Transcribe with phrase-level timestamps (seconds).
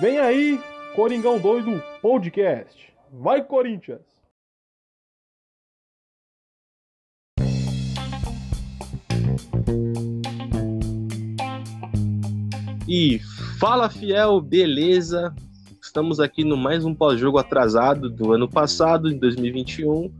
[0.00, 0.60] Vem aí,
[0.94, 2.92] Coringão Doido Podcast.
[3.10, 4.02] Vai, Corinthians!
[12.86, 13.18] E
[13.58, 15.34] fala fiel, beleza?
[15.80, 20.12] Estamos aqui no mais um pós-jogo atrasado do ano passado, em 2021.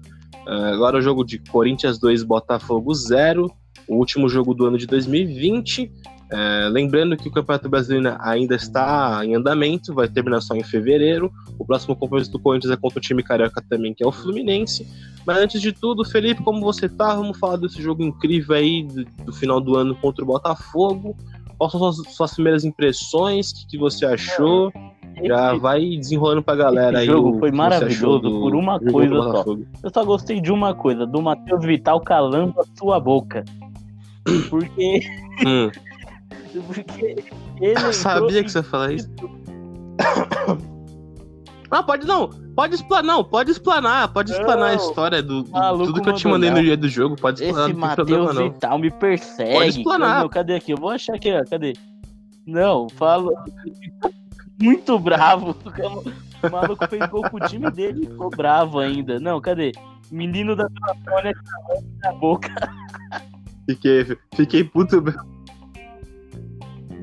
[0.46, 3.52] Ah, agora o jogo de Corinthians 2, Botafogo 0,
[3.86, 5.92] o último jogo do ano de 2020.
[6.30, 11.30] É, lembrando que o Campeonato Brasileiro ainda está em andamento, vai terminar só em fevereiro.
[11.58, 14.86] O próximo compromisso do Corinthians é contra o time carioca também, que é o Fluminense.
[15.24, 17.14] Mas antes de tudo, Felipe, como você tá?
[17.14, 21.16] Vamos falar desse jogo incrível aí do, do final do ano contra o Botafogo.
[21.58, 23.50] Quais são suas, suas primeiras impressões?
[23.50, 24.72] O que, que você achou?
[25.24, 27.06] Já vai desenrolando pra galera aí.
[27.06, 29.44] jogo o foi você achou maravilhoso do por uma jogo coisa só.
[29.82, 33.44] Eu só gostei de uma coisa, do Matheus Vital calando a sua boca.
[34.50, 35.00] Porque,
[35.46, 35.70] Hum,
[36.62, 37.16] porque
[37.60, 39.08] ele eu sabia que você ia falar isso.
[41.68, 42.30] Ah, pode não.
[42.54, 46.08] Pode explanar, não, pode explanar, pode explanar a Não, história do, do- maluco tudo que
[46.08, 48.52] eu te mandei no dia do jogo, pode explanar, Esse não tem problema Matheus não.
[48.52, 49.52] Vital me persegue.
[49.52, 50.20] Pode explanar.
[50.20, 50.72] Meu, cadê aqui?
[50.72, 51.44] Eu vou achar aqui, ó.
[51.44, 51.74] Cadê?
[52.46, 53.32] Não, falo.
[54.62, 55.56] Muito bravo.
[56.42, 59.18] O maluco fez gol com o time dele e ficou bravo ainda.
[59.20, 59.72] Não, cadê?
[60.10, 62.48] Menino da Amazônia calando na boca
[63.68, 65.02] Fiquei, fiquei puto,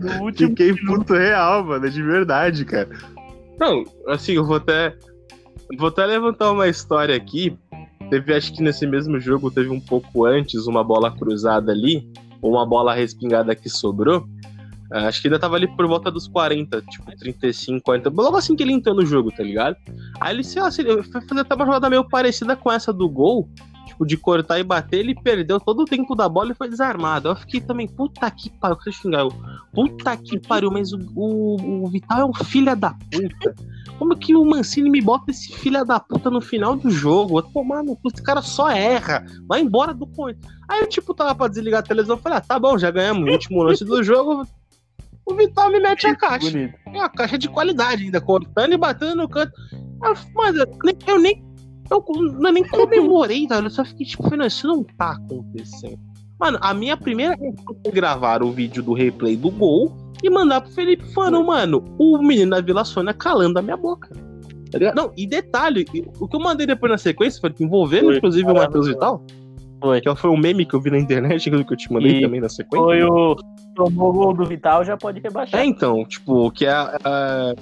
[0.04, 0.50] no último.
[0.50, 2.90] fiquei puto real, mano, de verdade, cara.
[3.60, 4.96] Não, assim, eu vou até
[5.78, 7.58] vou até levantar uma história aqui.
[8.10, 12.08] Teve, acho que nesse mesmo jogo, teve um pouco antes uma bola cruzada ali,
[12.42, 14.28] ou uma bola respingada que sobrou.
[14.92, 18.10] Ah, Acho que ainda tava ali por volta dos 40, tipo 35, 40.
[18.10, 19.76] Logo assim que ele entrou no jogo, tá ligado?
[20.20, 23.10] Aí ele, sei lá, ele foi fazer até uma jogada meio parecida com essa do
[23.10, 23.50] gol,
[23.86, 27.30] tipo, de cortar e bater, ele perdeu todo o tempo da bola e foi desarmado.
[27.30, 29.22] Eu fiquei também, puta que pariu, eu xingar.
[29.22, 29.32] eu,
[29.74, 33.56] Puta que pariu, mas o, o, o Vital é um filho da puta.
[33.98, 37.40] Como que o Mancini me bota esse filho da puta no final do jogo?
[37.40, 39.26] Eu, Pô, mano, esse cara só erra.
[39.48, 40.52] Vai embora do Corinthians.
[40.70, 42.18] Aí eu, tipo, tava pra desligar a televisão.
[42.18, 44.46] Falei, ah, tá bom, já ganhamos o último lance do jogo.
[45.26, 46.58] O Vital me mete a caixa.
[46.58, 49.54] É uma caixa de qualidade ainda, cortando e batendo no canto.
[50.36, 50.98] Mas eu nem.
[51.08, 51.53] Eu nem,
[51.94, 52.06] eu
[52.46, 53.66] eu nem comemorei, velho.
[53.66, 56.00] Eu só fiquei tipo, falando, isso não tá acontecendo.
[56.40, 60.62] Mano, a minha primeira reação foi gravar o vídeo do replay do gol e mandar
[60.62, 64.10] pro Felipe falando, mano, o menino da Vila Sônia calando a minha boca.
[64.72, 64.94] Tá?
[64.96, 65.86] Não, e detalhe,
[66.20, 69.24] o que eu mandei depois na sequência foi que envolvendo, Foi inclusive, o Matheus Vital,
[69.82, 70.02] Foi.
[70.02, 72.42] que foi um meme que eu vi na internet, que eu te mandei E também
[72.42, 72.84] na sequência.
[72.84, 73.36] Foi o.
[73.76, 75.60] Tomou o gol do Vital, já pode rebaixar.
[75.60, 76.72] É, então, tipo, que é.
[76.72, 77.56] a-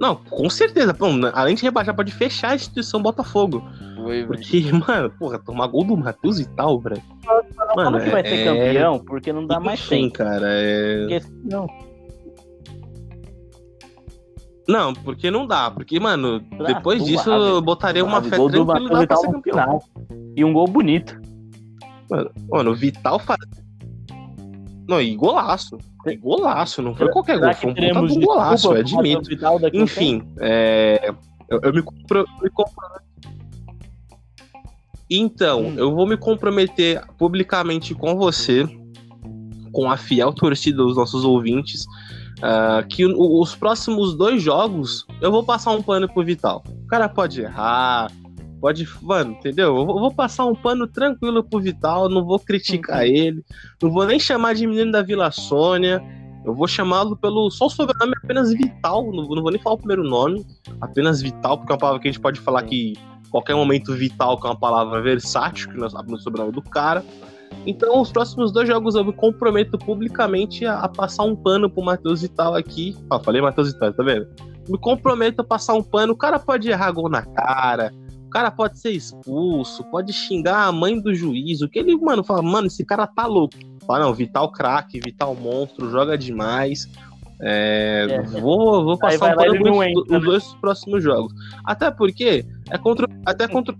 [0.00, 0.94] Não, com certeza.
[0.94, 3.62] Pô, além de rebaixar, pode fechar a instituição Botafogo.
[3.96, 4.26] Foi, velho.
[4.28, 7.02] Porque, mano, porra, tomar gol do Matheus e tal, velho.
[7.22, 8.98] Como Mano, que vai é- ser campeão?
[8.98, 10.14] Porque não dá mais tempo.
[10.14, 11.00] cara, é.
[11.06, 11.66] Porque não,
[14.68, 15.70] Não, porque não dá.
[15.70, 19.32] Porque, mano, Ah, depois disso eu botaria uma fé gol do tranquila Matheus pra ser
[19.32, 19.80] campeão.
[20.36, 21.20] E um gol bonito.
[22.08, 23.38] Mano, mano, o Vital faz.
[24.90, 25.78] Não, e golaço.
[26.04, 29.30] E golaço, não foi qualquer gol, Será foi um puta do golaço, eu pro admito.
[29.72, 31.14] Enfim, é,
[31.48, 33.00] eu, eu me, compro, me compro-
[35.08, 35.74] Então, Hum.
[35.76, 38.66] eu vou me comprometer publicamente com você,
[39.72, 41.84] com a fiel torcida dos nossos ouvintes,
[42.42, 46.64] ah, que os próximos dois jogos eu vou passar um pano pro Vital.
[46.66, 48.10] O cara pode errar,
[48.60, 48.88] pode.
[49.02, 49.76] Mano, entendeu?
[49.76, 53.44] Eu vou, passar um pano tranquilo pro Vital, não vou criticar ele,
[53.82, 56.02] não vou nem chamar de menino da Vila Sônia.
[56.44, 59.78] Eu vou chamá-lo pelo só o sobrenome apenas Vital, não, não vou nem falar o
[59.78, 60.44] primeiro nome,
[60.80, 62.94] apenas Vital, porque é uma palavra que a gente pode falar que
[63.30, 67.04] qualquer momento Vital, que é uma palavra versátil, que nós sabemos o sobrenome do cara.
[67.66, 71.84] Então, os próximos dois jogos eu me comprometo publicamente a, a passar um pano pro
[71.84, 72.96] Matheus Vital aqui.
[73.10, 74.26] Ó, falei Matheus Vital, tá vendo?
[74.68, 76.12] Me comprometo a passar um pano.
[76.12, 77.92] O cara pode errar gol na cara,
[78.30, 81.62] o cara pode ser expulso, pode xingar a mãe do juiz.
[81.62, 83.56] O que ele, mano, fala, mano, esse cara tá louco.
[83.84, 86.88] Fala, não, Vital craque, Vital monstro, joga demais.
[87.42, 88.22] É, É.
[88.22, 91.32] Vou, vou passar um pano entra, os dois próximos jogos.
[91.64, 93.08] Até porque é contra.
[93.26, 93.74] Até contra.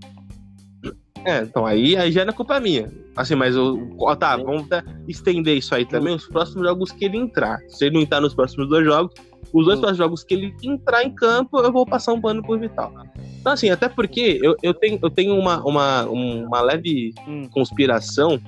[1.23, 2.91] É, então aí, aí já não é culpa minha.
[3.15, 3.95] Assim, mas eu.
[4.01, 4.67] ó, Tá, vamos
[5.07, 6.13] estender isso aí também.
[6.13, 7.57] Os próximos jogos que ele entrar.
[7.69, 9.13] Se ele não entrar nos próximos dois jogos,
[9.53, 9.81] os dois Hum.
[9.81, 12.93] próximos jogos que ele entrar em campo, eu vou passar um pano pro Vital.
[13.39, 17.47] Então, assim, até porque eu, eu tenho, eu tenho uma, uma, uma leve Hum.
[17.51, 18.39] conspiração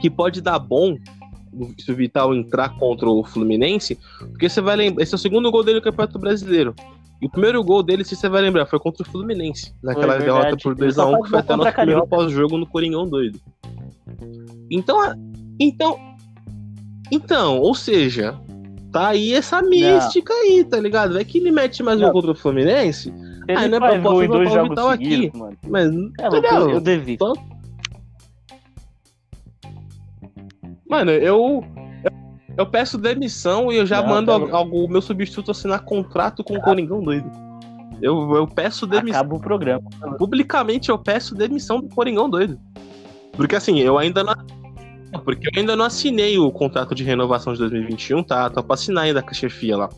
[0.00, 0.96] que pode dar bom
[1.78, 3.98] se o Vital entrar contra o Fluminense,
[4.30, 6.74] porque você vai lembrar, esse é o segundo gol dele no Campeonato Brasileiro.
[7.20, 10.56] E o primeiro gol dele, se você vai lembrar, foi contra o Fluminense, naquela derrota
[10.62, 13.40] por Ele só 2x1, faz que foi até nosso primeiro pós-jogo no Coringão doido.
[14.70, 14.98] Então,
[15.58, 15.96] então,
[17.10, 18.38] Então, ou seja,
[18.98, 21.14] tá aí essa mística aí, tá ligado?
[21.14, 22.12] Vai que ele mete mais um Não.
[22.12, 23.12] contra o Fluminense,
[23.46, 25.04] Ele Ah, não é proposta gol em do dois jogos aqui.
[25.10, 25.56] seguidos, mano.
[25.68, 25.86] mas.
[25.86, 26.70] É, entendeu?
[26.70, 27.16] eu, devi.
[27.18, 27.32] Só-
[30.88, 31.64] Mano, eu.
[32.56, 36.60] Eu peço demissão e eu já Não, mando o meu substituto assinar contrato com o
[36.60, 37.30] Coringão doido.
[38.02, 39.20] Eu, eu peço demissão.
[39.20, 39.82] Acaba o programa.
[40.18, 42.58] Publicamente eu peço demissão do Coringão doido.
[43.32, 44.34] Porque assim, eu ainda não.
[45.24, 48.50] Porque eu ainda não assinei o contrato de renovação de 2021, tá?
[48.50, 49.88] Tá pra assinar ainda com a chefia lá.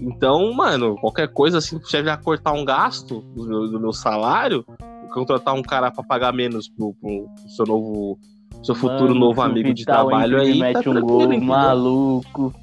[0.00, 4.64] Então, mano, qualquer coisa assim, se já cortar um gasto do meu, do meu salário,
[5.12, 8.18] contratar um cara pra pagar menos pro, pro seu novo.
[8.62, 10.58] Seu futuro Mano, novo amigo de trabalho aí.
[10.58, 11.46] Tá mete um tranquilo, gol entendeu?
[11.46, 12.54] maluco.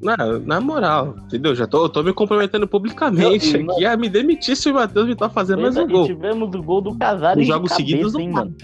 [0.00, 1.54] Não, na moral, entendeu?
[1.54, 5.28] Já tô, tô me comprometendo publicamente Não, aqui a me demitir se o Matheus Vital
[5.28, 6.06] fazer mais um E gol.
[6.06, 8.54] tivemos o gol do Casares Os de jogos cabeça, seguidos hein, mano.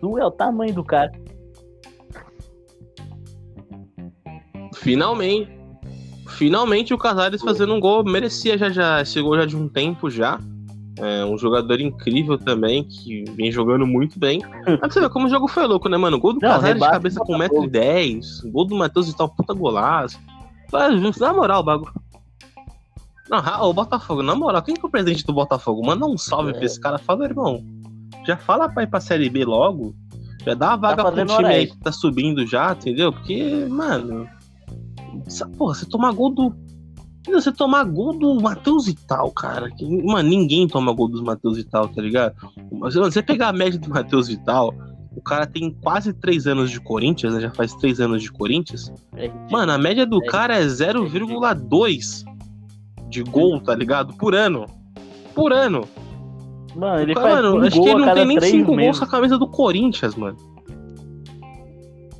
[0.00, 1.10] Tu é o tamanho do cara.
[4.76, 5.50] Finalmente.
[6.28, 8.04] Finalmente o Casares fazendo um gol.
[8.04, 10.38] Merecia já, já esse gol já de um tempo já.
[10.96, 14.40] É um jogador incrível também, que vem jogando muito bem.
[14.80, 16.20] Mas você ver como o jogo foi louco, né, mano?
[16.20, 17.66] Gol do Casares de cabeça com Botafogo.
[17.66, 18.50] 1,10m.
[18.52, 20.20] Gol do Matheus Vital, puta golaço.
[20.72, 21.92] Mas, Na moral, o bagulho.
[23.30, 23.40] Não,
[23.70, 25.84] o Botafogo, na moral, quem que é o presidente do Botafogo?
[25.84, 26.52] Manda um salve É.
[26.54, 26.98] pra esse cara.
[26.98, 27.64] Fala, irmão,
[28.26, 29.94] já fala pra ir pra Série B logo.
[30.44, 33.12] Já dá uma vaga pro fazendo time aí que tá subindo já, entendeu?
[33.12, 34.28] Porque, mano.
[35.26, 36.54] Essa, porra, você tomar gol do.
[37.32, 39.70] Você tomar gol do Matheus Vital, cara.
[39.70, 42.34] Que, mano, ninguém toma gol dos Matheus Vital, tá ligado?
[42.70, 44.74] Mas, mano, você pegar a média do Matheus Vital,
[45.16, 47.40] o cara tem quase três anos de Corinthians, né?
[47.40, 48.92] Já faz três anos de Corinthians.
[49.16, 50.26] É, Mano, a média do É.
[50.26, 52.24] cara é 0,2
[53.08, 54.12] de gol, tá ligado?
[54.14, 54.66] Por ano.
[55.34, 55.88] Por ano.
[56.74, 58.98] Mano, ele cara, faz mano, acho que ele não tem nem três 5 gols meses.
[58.98, 60.36] com a camisa do Corinthians, mano.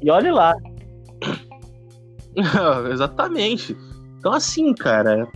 [0.01, 0.55] E olha lá.
[2.93, 3.77] Exatamente.
[4.19, 5.29] Então, assim, cara.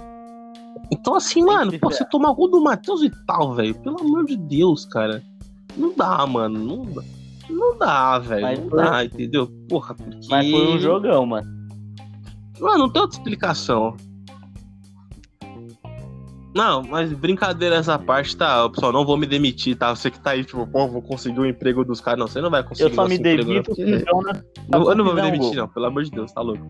[0.93, 3.75] Então, assim, mano, pô, você tomar gol do Matheus e tal, velho.
[3.81, 5.22] Pelo amor de Deus, cara.
[5.76, 6.58] Não dá, mano.
[6.58, 7.02] Não dá.
[7.50, 8.60] Não dá, velho.
[8.62, 9.48] Não foi- dá, entendeu?
[9.68, 10.26] Porra, porque.
[10.30, 11.48] Mas foi um jogão, mano.
[12.60, 13.96] Mano, não tem outra explicação.
[16.54, 18.68] Não, mas brincadeira essa parte, tá?
[18.68, 19.94] Pessoal, não vou me demitir, tá?
[19.94, 22.18] Você que tá aí, tipo, pô, vou conseguir o emprego dos caras.
[22.18, 24.44] Não, você não vai conseguir Eu só me emprego, não, demito porque- se o Jonas
[24.72, 26.66] Eu, eu não vou me um demitir, não, pelo amor de Deus, tá louco.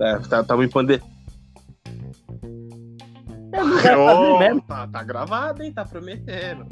[0.00, 0.64] É, tá, tá me.
[3.52, 4.60] Eu não fazer mesmo.
[4.62, 5.72] tá, tá gravado, hein?
[5.72, 6.66] Tá prometendo.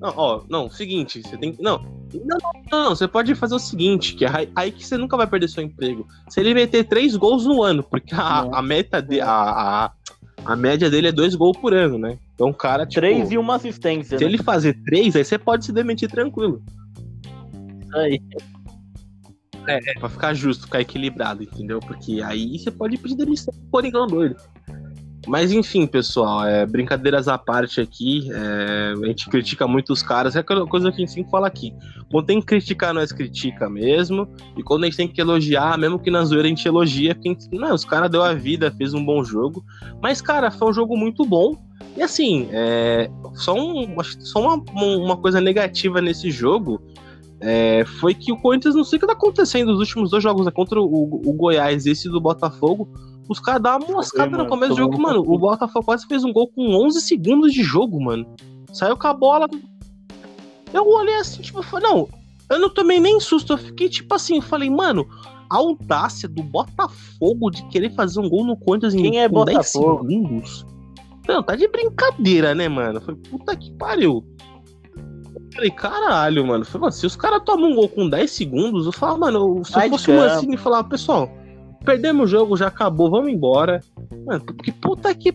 [0.00, 1.62] Não, ó, não, seguinte, você tem que.
[1.62, 1.78] Não,
[2.12, 2.38] não,
[2.70, 5.48] não, não, você pode fazer o seguinte, que é aí, que você nunca vai perder
[5.48, 6.06] seu emprego.
[6.28, 9.92] Se ele meter três gols no ano, porque a, a meta de, a, a,
[10.44, 12.18] a média dele é dois gols por ano, né?
[12.34, 14.18] Então o cara, tipo, Três e uma assistência.
[14.18, 14.30] se né?
[14.30, 16.62] ele fazer três, aí você pode se demitir tranquilo.
[17.94, 18.20] Aí.
[19.66, 21.80] É, pra ficar justo, ficar equilibrado, entendeu?
[21.80, 24.36] Porque aí você pode pedir demissão Coringão doido.
[25.26, 30.36] Mas enfim, pessoal, é, brincadeiras à parte aqui, é, a gente critica muito os caras,
[30.36, 31.72] é aquela coisa que a gente sempre fala aqui.
[32.10, 35.98] Quando tem que criticar, nós critica mesmo, e quando a gente tem que elogiar, mesmo
[35.98, 38.70] que na zoeira a gente elogia, porque a gente- não, os caras deu a vida,
[38.70, 39.64] fez um bom jogo,
[40.02, 41.56] mas cara, foi um jogo muito bom,
[41.96, 46.82] e assim, é, só, um, só uma, uma coisa negativa nesse jogo,
[47.40, 50.46] é, foi que o Corinthians, não sei o que tá acontecendo nos últimos dois jogos,
[50.46, 52.88] né, contra o, o Goiás e esse do Botafogo,
[53.28, 55.20] os caras dão uma moscada no mano, começo do tomou jogo, mano.
[55.20, 55.38] O.
[55.38, 58.26] Botafogo quase fez um gol com 11 segundos de jogo, mano.
[58.72, 59.48] Saiu com a bola.
[60.72, 62.08] Eu olhei assim, tipo, eu falei, não,
[62.50, 63.52] eu não tomei nem susto.
[63.52, 65.06] Eu fiquei tipo assim, eu falei, mano,
[65.48, 69.44] a audácia do Botafogo de querer fazer um gol no Corinthians em Quem é com
[69.44, 70.08] 10 Botafogo?
[70.08, 70.66] segundos.
[71.26, 72.98] Não, tá de brincadeira, né, mano?
[72.98, 74.24] Eu falei, puta que pariu.
[74.96, 76.64] Eu falei, caralho, mano.
[76.64, 79.72] Falei, mano, se os caras tomam um gol com 10 segundos, eu falo, mano, se
[79.72, 80.16] Vai eu fosse o.
[80.16, 81.30] Mancini e falar, pessoal,
[81.84, 83.80] perdemos o jogo, já acabou, vamos embora.
[84.26, 85.32] Mano, que puta que.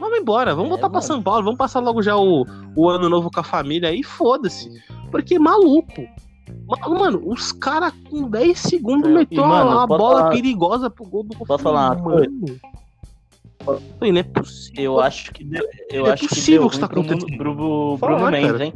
[0.00, 1.02] Vamos embora, vamos É, voltar pra mano.
[1.06, 2.44] São Paulo, vamos passar logo já o,
[2.74, 4.68] o ano novo com a família aí, foda-se.
[5.10, 6.02] Porque maluco.
[6.66, 11.04] Ma- Mano, os caras com 10 segundos É, meteu mano, uma, bola falar- perigosa pro
[11.04, 12.28] gol do Posso falar uma coisa?
[12.30, 12.60] Mano.
[13.98, 14.82] Falei, Não é possível.
[14.84, 17.08] Eu acho que deu, eu É acho que possível deu que ruim isso tá Bruno-
[17.08, 17.38] acontecendo.
[17.38, 18.72] pro, pro Fala, Bruno Mendes, hein?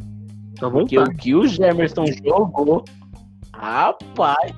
[0.59, 2.85] Tá Porque o que o Gemerson jogou.
[3.53, 4.53] Rapaz.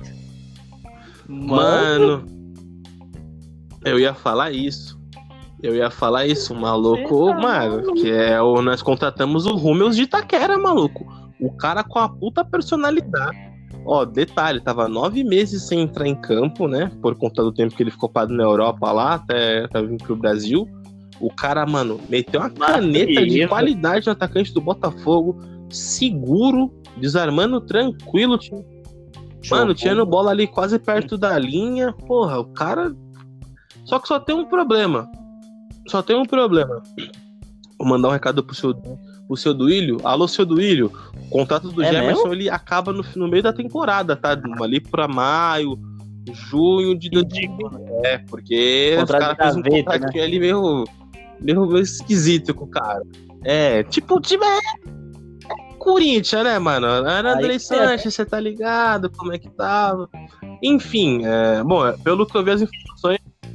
[1.28, 1.56] Mano.
[1.56, 2.39] Mano,
[3.84, 5.00] eu ia falar isso.
[5.62, 10.58] Eu ia falar isso, maluco, mano, que é o nós contratamos o Rúmeus de Itaquera,
[10.58, 11.06] maluco.
[11.40, 13.38] O cara com a puta personalidade.
[13.86, 16.92] Ó, detalhe, tava nove meses sem entrar em campo, né?
[17.02, 20.16] Por conta do tempo que ele ficou parado na Europa lá, até, até vir pro
[20.16, 20.68] Brasil.
[21.20, 25.42] O cara, mano, meteu uma caneta de qualidade no atacante do Botafogo.
[25.70, 28.38] seguro, desarmando tranquilo.
[28.38, 28.64] Tinha...
[29.50, 31.94] Mano, tirando bola ali quase perto da linha.
[31.94, 32.94] Porra, o cara.
[33.90, 35.10] Só que só tem um problema.
[35.88, 36.80] Só tem um problema.
[37.80, 39.98] Vou mandar um recado pro seu, pro seu Duílio.
[40.04, 40.92] Alô, seu Duílio.
[41.26, 42.34] O contrato do É Gemerson mesmo?
[42.34, 44.40] ele acaba no, no meio da temporada, tá?
[44.62, 45.80] Ali pra maio,
[46.32, 47.24] junho de né?
[48.04, 50.84] É, porque os Contrato caras de fez um gaveta, contratinho ali meio,
[51.42, 53.02] meio, meio esquisito com o cara.
[53.44, 54.60] É, tipo, o time é
[55.80, 56.86] Corinthians, né, mano?
[57.08, 57.58] Era André.
[57.58, 60.08] Sanches, você tá ligado como é que tava.
[60.62, 62.89] Enfim, é, bom, é, pelo que eu vi as informações,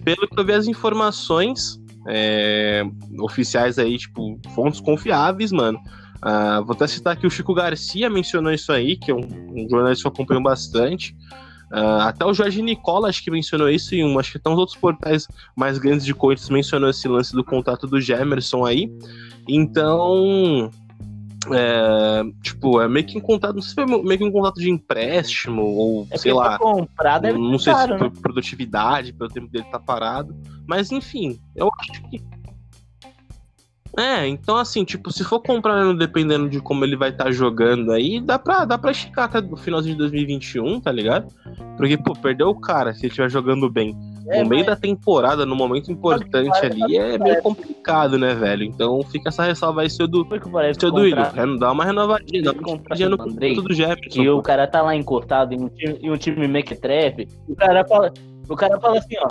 [0.04, 2.84] pelo que eu vi as informações é,
[3.20, 5.78] oficiais aí, tipo, fontes confiáveis, mano.
[6.20, 9.68] Ah, vou até citar que o Chico Garcia mencionou isso aí, que é um, um
[9.68, 11.14] jornalista que eu acompanho bastante.
[11.70, 14.58] Ah, até o Jorge Nicola acho que mencionou isso, e um, acho que até uns
[14.58, 18.90] outros portais mais grandes de Corinthians mencionou esse lance do contato do Gemerson aí.
[19.48, 20.70] Então,
[21.52, 24.60] é, tipo, é meio que um contato, não sei se foi meio que um contato
[24.60, 27.92] de empréstimo, ou É sei porque lá, pra comprar deve não ser sei caro, se
[27.92, 27.98] né?
[28.10, 30.34] por produtividade, pelo tempo dele tá parado.
[30.66, 32.22] Mas enfim, eu acho que.
[33.96, 38.20] É, então assim, tipo, se for comprar dependendo de como ele vai estar jogando aí,
[38.20, 41.32] dá pra, dá pra esticar até o finalzinho de 2021, tá ligado?
[41.76, 43.96] Porque, pô, perdeu o cara se ele estiver jogando bem.
[44.28, 48.64] É, no meio mas- da temporada, no momento importante ali, é meio complicado, né, velho?
[48.64, 50.24] Então fica essa ressalva aí, seu do.
[50.24, 53.62] Parece Seu o Duílio, contrato reno- dá uma renovadinha, dá uma renovadinha no do contrato
[53.62, 54.10] do Jefferson.
[54.22, 57.84] que o cara tá lá encostado em um time, em um time mequetrefe, o cara
[57.86, 58.12] fala,
[58.48, 59.28] o cara fala assim, ó,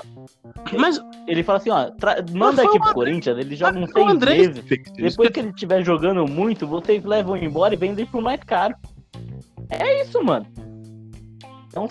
[0.77, 3.93] Mas ele fala assim, ó, tra- manda aqui pro André- Corinthians, ele joga uns o
[3.93, 4.63] seis André isso.
[4.95, 8.75] depois que ele estiver jogando muito, vocês levam embora e vendem por mais caro.
[9.69, 10.45] É isso, mano.
[11.67, 11.87] Então,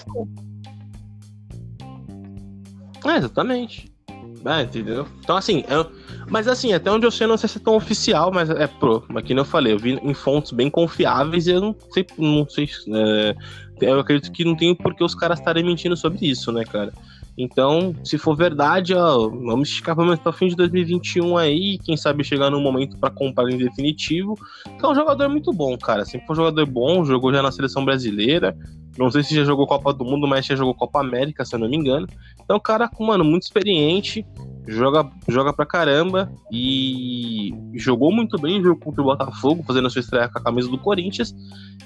[3.04, 3.92] É, exatamente.
[4.44, 5.06] É, entendeu?
[5.22, 5.86] Então, assim, eu-
[6.28, 9.04] mas assim, até onde eu sei, não sei se é tão oficial, mas é pro.
[9.08, 12.06] Mas que nem eu falei, eu vi em fontes bem confiáveis e eu não sei,
[12.18, 12.68] não sei.
[12.92, 13.34] é,
[13.80, 16.92] eu acredito que não tem por que os caras estarem mentindo sobre isso, né, cara?
[17.38, 21.78] Então, se for verdade, ó, vamos esticar pelo menos até o fim de 2021 aí,
[21.82, 24.36] quem sabe chegar num momento pra comprar em definitivo.
[24.78, 26.04] Que é um jogador muito bom, cara.
[26.04, 28.54] Sempre foi um jogador bom, jogou já na seleção brasileira.
[28.98, 31.58] Não sei se já jogou Copa do Mundo, mas já jogou Copa América, se eu
[31.58, 32.06] não me engano.
[32.42, 34.26] Então, cara, mano, muito experiente,
[34.66, 40.00] joga, joga pra caramba e jogou muito bem, jogou contra o Botafogo, fazendo a sua
[40.00, 41.34] estreia com a camisa do Corinthians.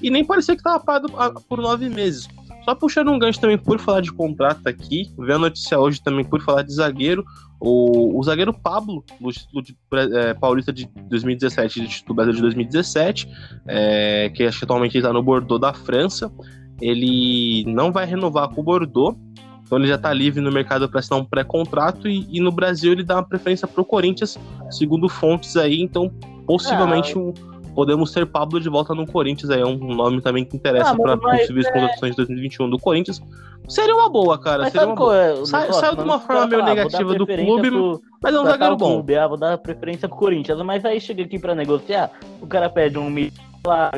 [0.03, 2.29] E nem parecia que tava parado ah, por nove meses.
[2.65, 6.25] Só puxando um gancho também por falar de contrato aqui, ver a notícia hoje também
[6.25, 7.25] por falar de zagueiro.
[7.61, 9.77] O, o zagueiro Pablo, do título de,
[10.15, 13.29] é, paulista de 2017 e do Brasil de 2017,
[13.69, 16.31] é, que atualmente ele tá no Bordeaux da França.
[16.81, 19.17] Ele não vai renovar com o Bordeaux,
[19.65, 22.93] então ele já tá livre no mercado para assinar um pré-contrato e, e no Brasil
[22.93, 24.39] ele dá uma preferência pro Corinthians,
[24.71, 26.11] segundo fontes aí, então
[26.47, 27.33] possivelmente um-
[27.75, 30.97] podemos ter Pablo de volta no Corinthians aí, é um nome também que interessa Ah,
[30.97, 33.21] para possíveis contratações de 2021 do Corinthians.
[33.69, 35.19] Seria uma boa, cara, mas seria uma qual boa.
[35.21, 38.45] é o negócio, saiu de uma forma meio negativa do clube, pro- Mas é um
[38.45, 38.95] zagueiro bom.
[38.95, 42.71] clube, ah, vou dar preferência pro Corinthians, mas aí chega aqui pra negociar, o cara
[42.71, 43.33] pede um milhão
[43.67, 43.91] lá,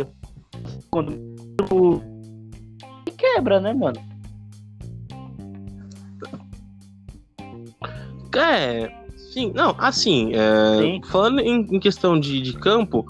[0.90, 1.12] quando
[3.18, 4.00] quebra, né, mano?
[8.36, 11.00] É, sim, não, assim, é, Sim.
[11.04, 13.04] falando em, em questão de, de campo,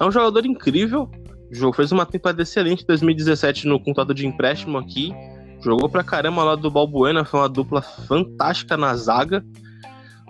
[0.00, 1.08] é um jogador incrível.
[1.50, 5.14] O jogo fez uma temporada excelente em 2017 no contrato de empréstimo aqui.
[5.62, 9.44] Jogou pra caramba lá do Balbuena, foi uma dupla fantástica na zaga.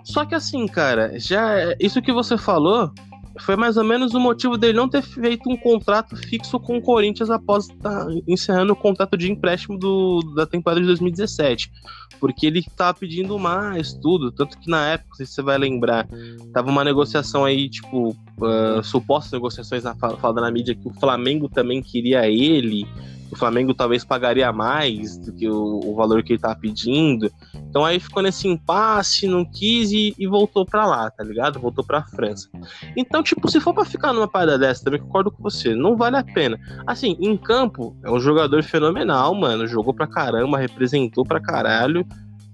[0.03, 2.91] Só que assim, cara, já isso que você falou
[3.39, 6.81] foi mais ou menos o motivo dele não ter feito um contrato fixo com o
[6.81, 11.71] Corinthians após estar encerrando o contrato de empréstimo do, da temporada de 2017
[12.19, 14.31] porque ele tava pedindo mais, tudo.
[14.31, 16.07] Tanto que na época, se você vai lembrar,
[16.53, 20.93] tava uma negociação aí, tipo, ah, supostas negociações na, fal- falada na mídia que o
[20.93, 22.87] Flamengo também queria ele.
[23.29, 27.29] O Flamengo talvez pagaria mais do que o, o valor que ele tava pedindo.
[27.55, 31.59] Então aí ficou nesse impasse, não quis e, e voltou pra lá, tá ligado?
[31.59, 32.49] Voltou pra França.
[32.95, 36.17] Então, tipo, se for pra ficar numa parada dessa, também concordo com você, não vale
[36.17, 36.59] a pena.
[36.85, 39.67] Assim, em campo, é um jogador fenomenal, mano.
[39.67, 42.05] Jogou pra caramba, representou pra caralho.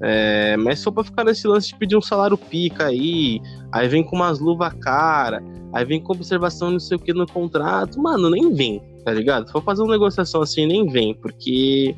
[0.01, 4.01] É, mas só pra ficar nesse lance de pedir um salário pica aí, aí vem
[4.01, 8.29] com umas luvas cara, aí vem com observação não sei o que no contrato, mano,
[8.29, 9.47] nem vem, tá ligado?
[9.47, 11.93] Se for fazer uma negociação assim, nem vem, porque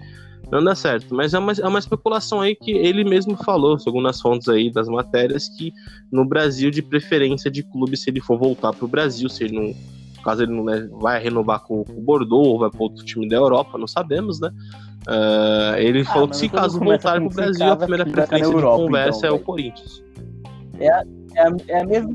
[0.52, 1.14] não dá certo.
[1.16, 4.72] Mas é uma, é uma especulação aí que ele mesmo falou, segundo as fontes aí
[4.72, 5.72] das matérias, que
[6.12, 10.02] no Brasil, de preferência de clube, se ele for voltar pro Brasil, se ele não.
[10.24, 13.28] Caso ele não né, vai renovar com, com o Bordeaux ou vai para outro time
[13.28, 14.52] da Europa, não sabemos, né?
[15.08, 18.84] Ah, ele falou que se caso voltar pro se Brasil, a primeira preferência Europa, de
[18.86, 19.40] conversa então, é o.
[19.40, 20.04] Corinthians.
[20.80, 21.04] É a,
[21.68, 22.14] é a mesma,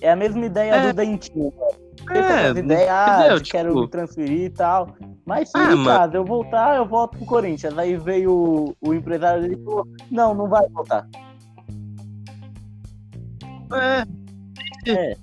[0.00, 0.92] é a mesma ideia É.
[0.92, 1.88] do Dentinho, velho.
[2.06, 4.96] com É, ideias, ah, de quero Tipo- me transferir e tal.
[5.28, 7.76] Mas se Ah, caso eu voltar, eu volto pro Corinthians.
[7.76, 11.06] Aí veio o, o empresário dele e falou, não, não vai voltar.
[13.70, 14.90] É.
[14.90, 15.16] É.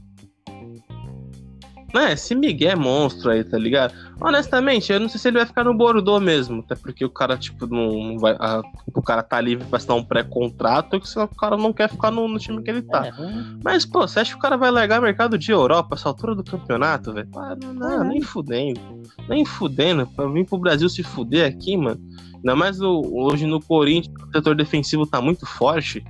[1.95, 3.95] É, esse Miguel é monstro aí, tá ligado?
[4.19, 7.37] Honestamente, eu não sei se ele vai ficar no Bordeaux mesmo, até porque o cara,
[7.37, 8.35] tipo, não, vai.
[8.39, 8.61] a-
[8.93, 12.27] o cara tá livre pra assinar um pré-contrato, que o cara não quer ficar no,
[12.27, 13.07] no time que ele tá.
[13.07, 16.07] É, hum, Mas, pô, você acha que o cara vai largar mercado de Europa essa
[16.09, 17.29] altura do campeonato, velho?
[17.35, 18.07] Ah, não, não, É.
[18.07, 18.79] nem fudendo.
[19.27, 20.07] Nem fudendo.
[20.07, 21.99] Pra vir pro Brasil se fuder aqui, mano.
[22.35, 26.03] Ainda mais o- hoje no Corinthians, o setor defensivo tá muito forte.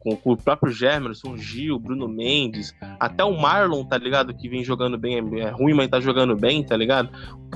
[0.00, 4.32] Com, com o próprio Gemerson, Gil, Bruno Mendes, até o Marlon, tá ligado?
[4.34, 7.10] Que vem jogando bem, é, é ruim, mas tá jogando bem, tá ligado?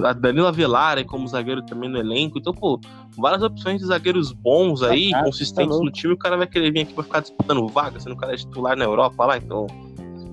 [0.05, 2.39] A Danilo Avelar aí como zagueiro também no elenco.
[2.39, 2.79] Então, pô,
[3.17, 5.87] várias opções de zagueiros bons aí, Ah, tá consistentes louco.
[5.87, 6.13] no time.
[6.13, 8.77] O cara vai querer vir aqui pra ficar disputando vaga, sendo o cara é titular
[8.77, 9.67] na Europa lá, então.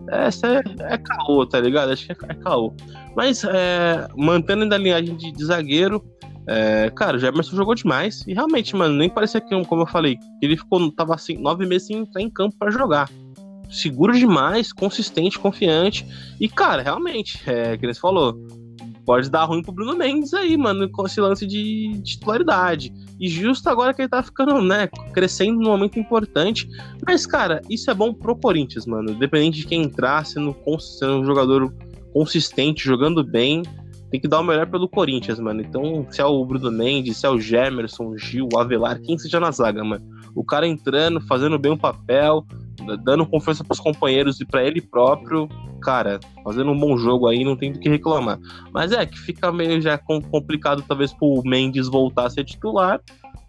[0.09, 0.61] Essa é,
[0.93, 1.91] é caô, tá ligado?
[1.93, 2.73] Acho que é, é caô.
[3.15, 6.03] Mas, é, mantendo ainda a linhagem de, de zagueiro,
[6.47, 8.23] é, cara, o Jefferson jogou demais.
[8.27, 11.87] E realmente, mano, nem parecia que, como eu falei, ele ficou, tava assim, nove meses
[11.87, 13.09] sem entrar em campo pra jogar.
[13.69, 16.05] Seguro demais, consistente, confiante.
[16.39, 18.35] E, cara, realmente, é, que você falou,
[19.05, 22.91] pode dar ruim pro Bruno Mendes aí, mano, com esse lance de, de titularidade.
[23.19, 26.67] E justo agora que ele tá ficando, né, crescendo num momento importante.
[27.05, 29.11] Mas, cara, isso é bom pro Corinthians, mano.
[29.11, 31.73] Independente de quem entrar, sendo, sendo um jogador
[32.13, 33.63] consistente, jogando bem,
[34.11, 35.61] tem que dar o melhor pelo Corinthians, mano.
[35.61, 39.17] Então, se é o Bruno Mendes, se é o Gemerson, o Gil, o Avelar, quem
[39.17, 40.03] seja na zaga, mano.
[40.35, 42.45] O cara entrando, fazendo bem o papel,
[43.03, 45.47] dando confiança pros companheiros e pra ele próprio,
[45.81, 48.37] cara, fazendo um bom jogo aí, não tem do que reclamar.
[48.73, 52.99] Mas é que fica meio já com- complicado, talvez, pro Mendes voltar a ser titular.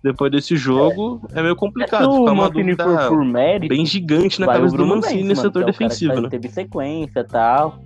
[0.02, 2.10] Depois desse jogo, é, meio Se complicado.
[2.10, 5.48] Fica uma dúvida for por mérito, bem gigante na cabeça do Mancini Mendes, nesse mano,
[5.54, 6.28] setor é defensivo, né?
[6.28, 7.78] Teve sequência e tal.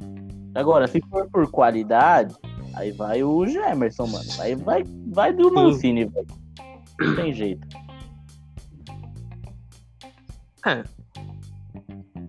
[0.55, 2.35] Agora, se for por qualidade,
[2.77, 4.29] aí vai o Gemerson, mano.
[4.39, 6.27] Aí vai, vai do Mancini, velho.
[7.01, 7.67] Não tem jeito.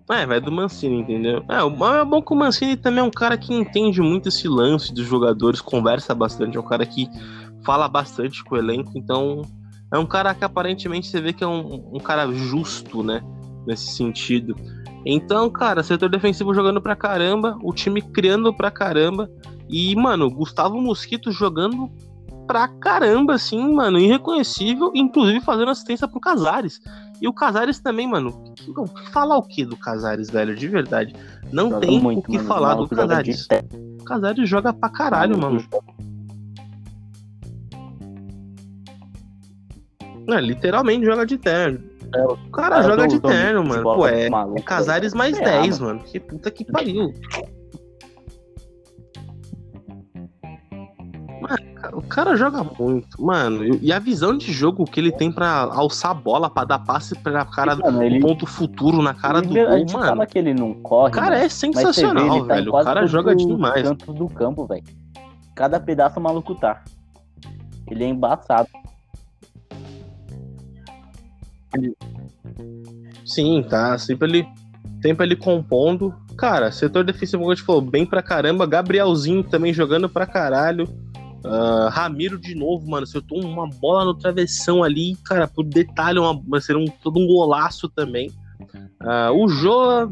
[0.10, 1.43] É, vai do Mancini, entendeu?
[1.49, 4.47] É, o é bom que o Mancini também é um cara que entende muito esse
[4.47, 7.10] lance dos jogadores, conversa bastante, é um cara que
[7.65, 9.41] fala bastante com o elenco, então
[9.91, 13.21] é um cara que aparentemente você vê que é um, um cara justo, né?
[13.65, 14.55] Nesse sentido.
[15.05, 19.29] Então, cara, setor defensivo jogando pra caramba, o time criando pra caramba.
[19.69, 21.89] E, mano, Gustavo Mosquito jogando
[22.47, 26.80] pra caramba, assim, mano, irreconhecível, inclusive fazendo assistência pro Casares.
[27.21, 28.53] E o Casares também, mano,
[29.12, 31.13] falar o que do Casares, velho, de verdade?
[31.51, 32.47] Não Joga tem muito, o que mano.
[32.47, 33.47] falar do Casares.
[33.99, 35.63] O Casares joga pra caralho, mano.
[40.30, 41.80] É, literalmente joga de terno.
[42.13, 43.84] É, O cara cara joga de terno, mano.
[43.84, 45.99] Pô, é é, Casares mais É, 10, mano.
[45.99, 47.13] Que puta que pariu.
[51.97, 53.63] O cara joga muito, mano.
[53.81, 57.17] E a visão de jogo que ele tem pra alçar a bola, pra dar passe
[57.19, 60.05] pra cara do Mano, ele, ponto futuro na cara do ele- a gol, gente mano.
[60.05, 62.69] fala que ele não corre, O cara mano, é vê, sensacional, ele tá velho.
[62.75, 63.81] O cara joga demais.
[63.83, 64.83] cantos do campo, velho.
[65.55, 66.83] Cada pedaço maluco tá.
[67.89, 68.69] Ele é embaçado.
[73.25, 73.97] Sim, tá.
[73.97, 74.47] Sempre ele,
[75.01, 76.13] sempre ele compondo.
[76.38, 78.65] Cara, setor defensivo, como a gente falou, bem pra caramba.
[78.67, 80.88] Gabrielzinho também jogando pra caralho.
[81.49, 83.03] Ah, Ramiro de novo, mano.
[83.03, 87.27] Acertou uma bola no travessão ali, cara, por detalhe, uma, vai ser um, todo um
[87.27, 88.31] golaço também.
[88.99, 90.12] Ah, o Joa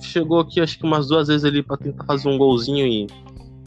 [0.00, 3.06] chegou aqui, acho que umas duas vezes ali pra tentar fazer um golzinho e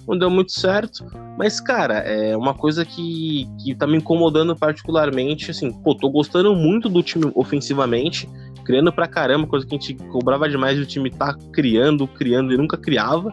[0.07, 1.05] não deu muito certo.
[1.37, 5.51] Mas, cara, é uma coisa que, que tá me incomodando particularmente.
[5.51, 8.29] Assim, pô, tô gostando muito do time ofensivamente
[8.67, 12.57] criando pra caramba, coisa que a gente cobrava demais o time tá criando, criando e
[12.57, 13.31] nunca criava.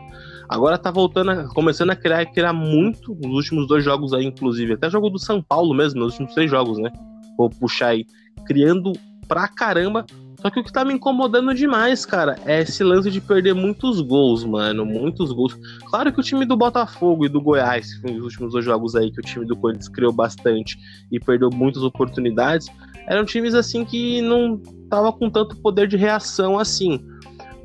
[0.48, 4.74] Agora tá voltando, a- começando a criar criar muito nos últimos dois jogos aí, inclusive.
[4.74, 6.90] Até jogo do São Paulo mesmo, nos últimos três jogos, né?
[7.36, 8.04] Vou puxar aí.
[8.46, 8.92] Criando
[9.26, 10.04] pra caramba.
[10.40, 14.02] Só que o que tá me incomodando demais, cara, é esse lance de perder muitos
[14.02, 14.84] gols, mano.
[14.84, 15.56] Muitos gols.
[15.88, 18.94] Claro que o time do Botafogo e do Goiás, que foi os últimos dois jogos
[18.94, 20.76] aí que o time do Corinthians criou bastante
[21.10, 22.66] e perdeu muitas oportunidades,
[23.08, 27.00] eram times assim que não tava com tanto poder de reação assim.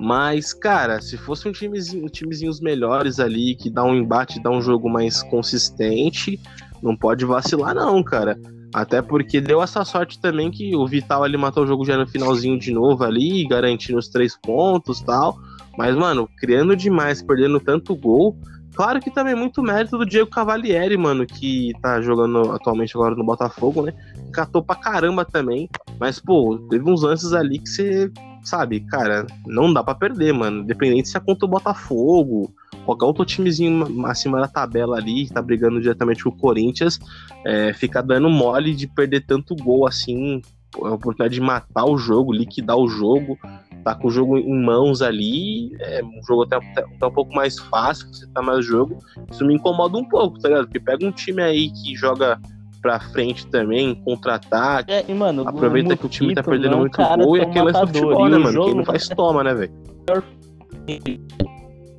[0.01, 4.61] Mas, cara, se fosse um timezinho, timezinhos melhores ali, que dá um embate, dá um
[4.61, 6.39] jogo mais consistente,
[6.81, 8.39] não pode vacilar, não, cara.
[8.73, 12.07] Até porque deu essa sorte também que o Vital ali matou o jogo já no
[12.07, 15.37] finalzinho de novo ali, garantindo os três pontos tal.
[15.77, 18.37] Mas, mano, criando demais, perdendo tanto gol.
[18.75, 23.25] Claro que também muito mérito do Diego Cavalieri, mano, que tá jogando atualmente agora no
[23.25, 23.93] Botafogo, né?
[24.31, 25.67] Catou pra caramba também.
[25.99, 28.09] Mas, pô, teve uns lances ali que você,
[28.43, 30.61] sabe, cara, não dá pra perder, mano.
[30.61, 32.53] Independente se é contra o Botafogo,
[32.85, 36.99] qualquer outro timezinho acima da tabela ali, que tá brigando diretamente com o Corinthians,
[37.45, 40.41] é, fica dando mole de perder tanto gol assim,
[40.75, 43.37] a oportunidade de matar o jogo, liquidar o jogo,
[43.83, 47.57] tá com o jogo em mãos ali, é um jogo até, até um pouco mais
[47.57, 48.97] fácil, você tá mais jogo,
[49.31, 50.65] isso me incomoda um pouco, tá ligado?
[50.65, 52.39] Porque pega um time aí que joga
[52.81, 54.91] pra frente também, contra-ataque.
[54.91, 57.59] É, e, mano, aproveita que o time tá perdendo não, muito cara, gol e aquele
[57.59, 58.65] é matador, futebol, né, mano?
[58.65, 59.73] Quem não faz, toma, né, velho?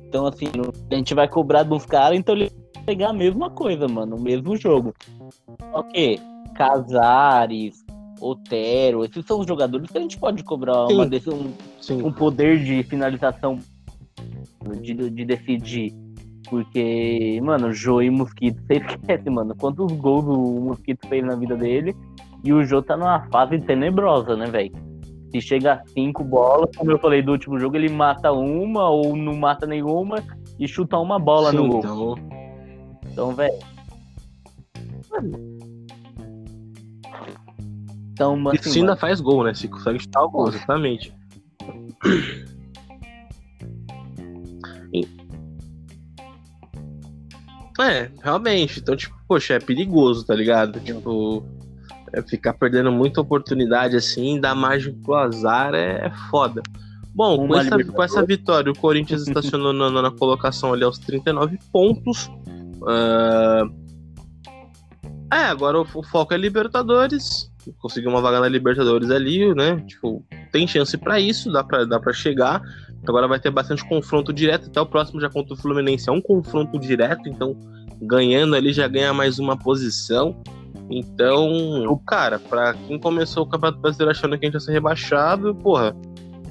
[0.07, 0.47] Então, assim,
[0.91, 4.21] a gente vai cobrar dos caras, então ele vai pegar a mesma coisa, mano, o
[4.21, 4.93] mesmo jogo.
[5.73, 6.19] Ok,
[6.55, 7.85] Casares,
[8.19, 10.95] Otero, esses são os jogadores que a gente pode cobrar Sim.
[10.95, 12.01] uma decisão, um, Sim.
[12.03, 13.59] um poder de finalização
[14.81, 15.93] de, de decidir.
[16.49, 21.55] Porque, mano, Jô e Mosquito, você esquece, mano, quantos gols o Mosquito fez na vida
[21.55, 21.95] dele.
[22.43, 24.71] E o Jô tá numa fase tenebrosa, né, velho?
[25.31, 29.15] Se chega a cinco bolas, como eu falei do último jogo, ele mata uma ou
[29.15, 30.17] não mata nenhuma
[30.59, 31.79] e chuta uma bola Sim, no gol.
[31.79, 32.15] então,
[33.11, 33.53] Então, velho.
[38.11, 39.53] Então, mano, Isso assim, ainda mano, faz gol, né?
[39.53, 41.13] Se consegue chutar o gol, exatamente.
[47.81, 48.79] É, realmente.
[48.79, 50.79] Então, tipo, poxa, é perigoso, tá ligado?
[50.79, 51.43] Tipo,
[52.13, 56.61] é ficar perdendo muita oportunidade assim, dar margem pro azar é, é foda.
[57.13, 61.59] Bom, com essa, com essa vitória, o Corinthians estacionou na, na colocação ali aos 39
[61.71, 62.29] pontos.
[62.87, 63.63] Ah,
[65.33, 67.51] É, agora o, o foco é Libertadores.
[67.79, 69.77] Conseguir uma vaga na Libertadores ali, né?
[69.87, 72.61] Tipo, tem chance pra isso, dá pra, dá pra chegar.
[73.07, 74.67] Agora vai ter bastante confronto direto.
[74.67, 77.55] Até o próximo já contra o Fluminense é um confronto direto, então
[78.01, 80.35] ganhando ali já ganha mais uma posição.
[80.89, 85.55] Então, cara, pra quem começou o Campeonato Brasileiro achando que a gente ia ser rebaixado,
[85.55, 85.95] porra,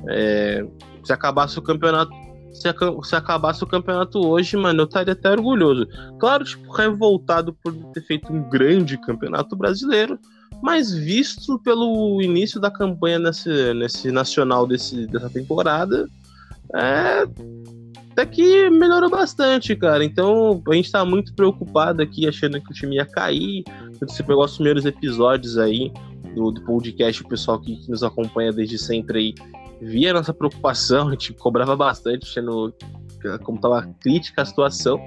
[0.09, 0.67] é,
[1.05, 2.11] se acabasse o campeonato.
[2.53, 5.87] Se, aca- se acabasse o campeonato hoje, mano, eu estaria até orgulhoso.
[6.19, 10.19] Claro, tipo, revoltado por ter feito um grande campeonato brasileiro,
[10.61, 16.09] mas visto pelo início da campanha nesse, nesse nacional desse, dessa temporada,
[16.77, 17.27] é,
[18.13, 20.05] até que melhorou bastante, cara.
[20.05, 23.65] Então a gente tá muito preocupado aqui, achando que o time ia cair.
[24.01, 25.93] Você pegou os primeiros episódios aí
[26.35, 29.35] do, do podcast, o pessoal que, que nos acompanha desde sempre aí
[29.83, 32.75] via a nossa preocupação, a gente cobrava bastante, achando
[33.43, 34.99] como tava crítica a situação.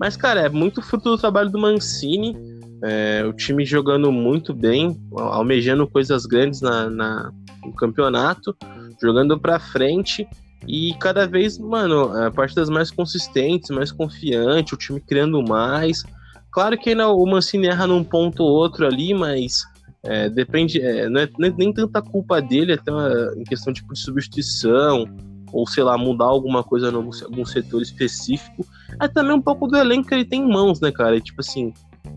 [0.00, 2.36] Mas, cara, é muito fruto do trabalho do Mancini.
[2.84, 7.32] é, o time jogando muito bem, almejando coisas grandes na, na-
[7.64, 8.56] no campeonato,
[9.02, 10.26] jogando pra frente.
[10.66, 16.02] E cada vez, mano, é, partidas mais consistentes, mais confiante, o time criando mais.
[16.50, 19.62] Claro que ainda o Mancini erra num ponto ou outro ali, mas
[20.02, 23.92] é, depende, é, não é nem, nem tanta culpa dele, até uma- em questão tipo,
[23.92, 25.06] de substituição,
[25.52, 28.66] ou sei lá, mudar alguma coisa em algum, setor específico.
[29.00, 31.16] É também um pouco do elenco que ele tem em mãos, né, cara?
[31.16, 31.72] E, tipo assim,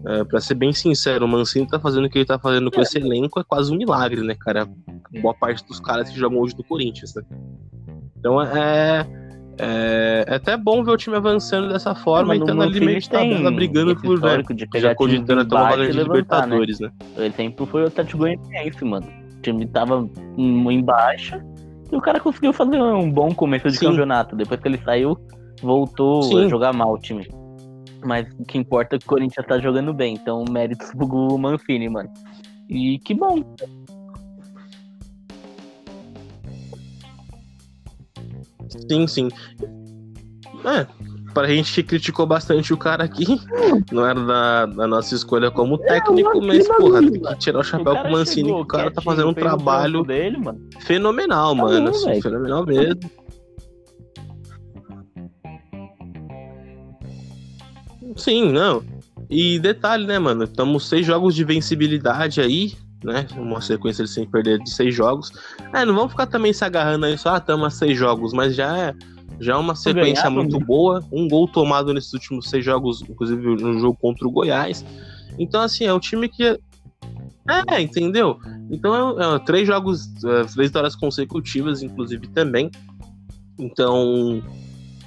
[0.06, 2.82] é, pra ser bem sincero, o Mancini tá fazendo o que ele tá fazendo com
[2.82, 4.68] esse elenco é quase um milagre, né, cara?
[5.22, 7.24] Boa parte dos caras que jogam hoje no Corinthians, né?
[8.18, 9.06] Então é.
[9.60, 12.64] É, é até bom ver o time avançando dessa forma É, e mas o estando
[12.64, 14.42] ali meio de tabela brigando por, né?
[14.56, 16.56] de pegar Já cogitando até uma embaixo vaga de levantar, né?
[16.56, 16.92] Libertadores, né?
[17.18, 19.06] O exemplo foi o Atlético Goianiense, mano.
[19.38, 21.46] O time tava em em baixa
[21.92, 23.88] e o cara conseguiu fazer um bom começo de Sim.
[23.88, 24.36] campeonato.
[24.36, 25.18] Depois que ele saiu,
[25.62, 26.46] voltou Sim.
[26.46, 27.28] a jogar mal o time.
[28.04, 30.16] Mas o que importa é que o Corinthians tá jogando bem.
[30.16, 32.10] Então, méritos pro Mancini, mano.
[32.70, 33.44] E que bom.
[38.90, 39.28] Sim, sim.
[40.64, 40.86] É,
[41.34, 43.26] pra gente que criticou bastante o cara aqui,
[43.92, 47.64] não era da, da nossa escolha como técnico, Mancini mas, porra, tem que tirar o
[47.64, 50.60] chapéu pro Mancini, que chegou o cara tá fazendo um o trabalho dele, mano.
[50.80, 51.92] fenomenal, Tá mano.
[51.92, 53.00] bom, assim, fenomenal mesmo.
[58.16, 58.84] Sim, não.
[59.30, 60.44] E detalhe, né, mano?
[60.44, 63.28] Estamos seis jogos de vencibilidade aí, né?
[63.38, 65.32] Uma sequência de sem perder de seis jogos.
[65.74, 68.56] É, não vamos ficar também se agarrando aí só, ah, estamos a seis jogos, mas
[68.56, 68.94] já é,
[69.40, 70.66] já é uma sequência muito né?
[70.66, 71.04] boa.
[71.12, 74.86] Um gol tomado nesses últimos seis jogos, inclusive no jogo contra o Goiás.
[75.40, 76.60] Então, assim, é um time que.
[77.68, 78.40] É, entendeu?
[78.70, 82.70] Então, é, é, três jogos, é, três vitórias consecutivas, inclusive também.
[83.58, 84.42] Então,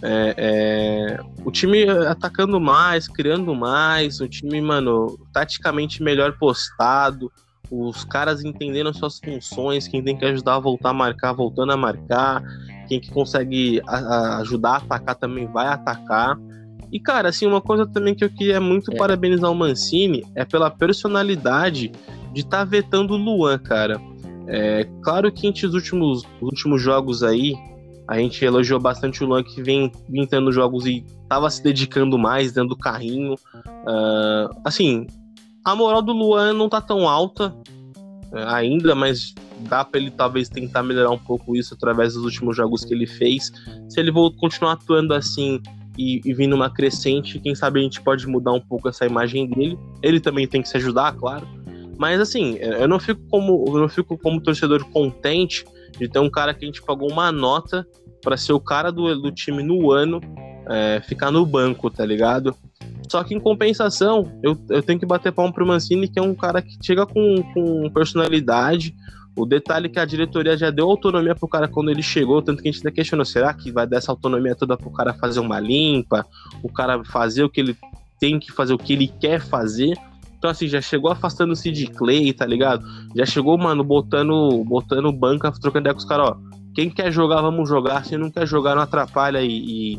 [0.07, 7.33] é, é, o time atacando mais, criando mais, o time, mano, taticamente melhor postado,
[7.71, 11.77] os caras entendendo suas funções, quem tem que ajudar a voltar a marcar, voltando a
[11.77, 12.43] marcar,
[12.87, 16.39] quem que consegue a- a- ajudar a atacar também vai atacar.
[16.93, 18.97] E, cara, assim, uma coisa também que eu queria muito É.
[18.97, 21.91] parabenizar o Mancini é pela personalidade
[22.33, 23.99] de estar tá vetando o Luan, cara.
[24.47, 27.55] É, claro que entre os últimos, os últimos jogos aí,
[28.07, 32.19] A gente elogiou bastante o Luan que vem, vem tendo jogos e tava se dedicando
[32.19, 33.35] mais dentro do carrinho.
[33.35, 35.07] Uh, assim,
[35.65, 37.49] a moral do Luan não tá tão alta
[38.31, 42.57] uh, ainda, mas dá para ele talvez tentar melhorar um pouco isso através dos últimos
[42.57, 43.51] jogos que ele fez.
[43.89, 45.61] Se ele for continuar atuando assim
[45.97, 49.49] e, e vindo uma crescente, quem sabe a gente pode mudar um pouco essa imagem
[49.49, 49.79] dele.
[50.03, 51.47] Ele também tem que se ajudar, claro.
[51.97, 55.65] Mas assim, eu não fico como eu não fico como torcedor contente
[55.99, 57.87] de ter um cara que a gente pagou uma nota
[58.23, 60.21] para ser o cara do, do time no ano
[60.69, 62.57] é, ficar no banco, tá ligado?
[63.09, 66.35] Só que em compensação, eu, eu tenho que bater palmo pro Mancini, que é um
[66.35, 68.95] cara que chega com, com personalidade.
[69.37, 72.63] O detalhe é que a diretoria já deu autonomia pro cara quando ele chegou, tanto
[72.63, 75.41] que a gente ainda questionou, será que vai dar essa autonomia toda pro cara fazer
[75.41, 76.25] uma limpa,
[76.63, 77.77] o cara fazer o que ele
[78.21, 79.99] tem que fazer, o que ele quer fazer?
[80.45, 82.87] Então, assim, já chegou afastando-se de Clay, tá ligado?
[83.17, 86.37] Já chegou, mano, botando, botando banca, trocando ideia com os caras, ó.
[86.75, 88.05] Quem quer jogar, vamos jogar.
[88.05, 89.99] Se não quer jogar, não atrapalha e, e,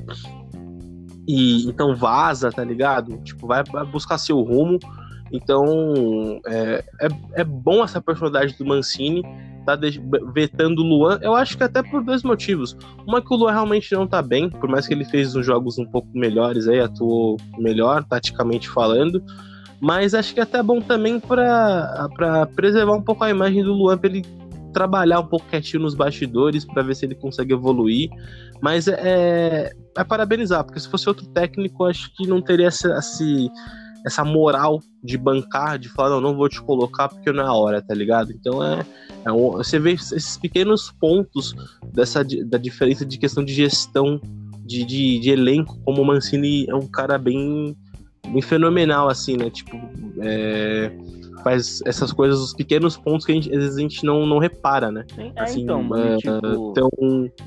[1.27, 3.17] e então vaza, tá ligado?
[3.23, 4.77] Tipo, vai, vai buscar seu rumo.
[5.31, 7.07] Então, é, é,
[7.41, 9.23] é, bom essa personalidade do Mancini,
[9.65, 9.75] tá
[10.31, 11.17] vetando o Luan.
[11.23, 12.77] Eu acho que até por dois motivos.
[13.07, 15.79] Uma que o Luan realmente não tá bem, por mais que ele fez uns jogos
[15.79, 19.23] um pouco melhores aí, atuou melhor, taticamente falando.
[19.79, 23.97] Mas acho que é até bom também para preservar um pouco a imagem do Luan,
[23.97, 24.23] pra ele
[24.73, 28.09] trabalhar um pouco quietinho nos bastidores para ver se ele consegue evoluir.
[28.61, 32.99] Mas é, é, é, parabenizar, porque se fosse outro técnico, acho que não teria essa,
[34.05, 37.53] essa moral de bancar, de falar, não, não vou te colocar porque não é a
[37.53, 38.31] hora, tá ligado?
[38.31, 38.85] Então é,
[39.23, 41.55] é um, você vê esses pequenos pontos
[41.93, 44.19] dessa da diferença de questão de gestão
[44.65, 47.77] de, de, de elenco, como o Mancini é um cara bem
[48.27, 49.49] bem fenomenal, assim, né?
[49.49, 49.77] Tipo,
[50.19, 50.91] é,
[51.43, 54.39] faz essas coisas, os pequenos pontos que a gente, às vezes a gente não, não
[54.39, 55.05] repara, né?
[55.17, 56.89] É, assim, então, mano, é, tipo, então,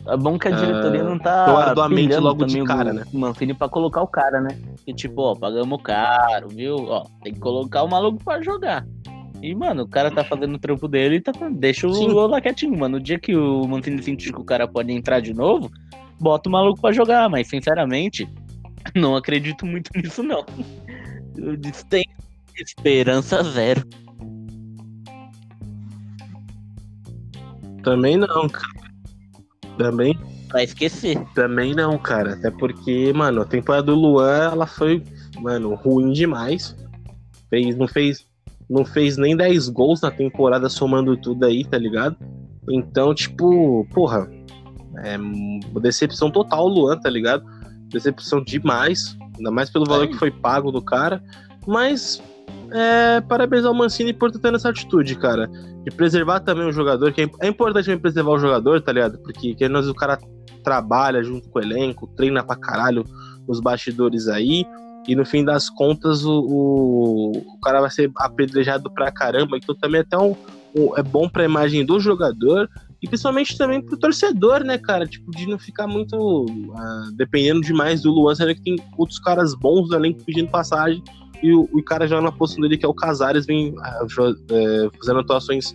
[0.07, 3.05] é bom que a diretoria não tá arduamente logo de cara, né?
[3.13, 4.57] Mancini pra colocar o cara, né?
[4.87, 6.77] E tipo, ó, pagamos caro, viu?
[6.77, 8.87] Ó, tem que colocar o maluco pra jogar.
[9.43, 12.13] E, mano, o cara tá fazendo o trampo dele e tá deixa o Sim.
[12.13, 12.99] lá quietinho, mano.
[12.99, 15.71] No dia que o Mancini sentir que o cara pode entrar de novo,
[16.21, 18.29] bota o maluco pra jogar, mas sinceramente,
[18.95, 20.45] não acredito muito nisso, não.
[21.37, 21.57] Eu
[21.89, 22.05] tenho
[22.57, 23.83] esperança zero.
[27.83, 28.93] Também não, cara.
[29.77, 30.19] Também.
[30.51, 31.19] Vai esquecer.
[31.35, 32.35] Também não, cara.
[32.35, 35.03] Até porque, mano, a temporada do Luan, ela foi,
[35.41, 36.77] mano, ruim demais.
[37.49, 38.27] Fez, não fez,
[38.69, 42.17] não fez nem 10 gols na temporada somando tudo aí, tá ligado?
[42.71, 44.29] Então, tipo, porra,
[44.99, 45.17] é
[45.81, 47.45] decepção total o Luan, tá ligado?
[47.89, 51.23] Decepção demais, ainda mais pelo valor que foi pago do cara.
[51.67, 52.23] Mas
[52.71, 55.49] é, parabéns ao Mancini por ter essa atitude, cara.
[55.85, 59.19] De preservar também o jogador, que é, é importante também preservar o jogador, tá ligado?
[59.19, 60.19] Porque que nós, o cara
[60.63, 63.05] trabalha junto com o elenco, treina pra caralho
[63.47, 64.67] nos bastidores aí.
[65.07, 69.57] E no fim das contas, o, o, o cara vai ser apedrejado pra caramba.
[69.57, 70.37] Então também é até um,
[70.77, 72.69] um, é bom pra imagem do jogador
[73.01, 75.07] e principalmente também pro torcedor, né, cara?
[75.07, 79.55] Tipo, de não ficar muito uh, dependendo demais do Luan, sendo que tem outros caras
[79.55, 81.03] bons do elenco pedindo passagem.
[81.43, 85.21] E o, o cara já na posição dele, que é o Casares, vem uh, fazendo
[85.21, 85.75] atuações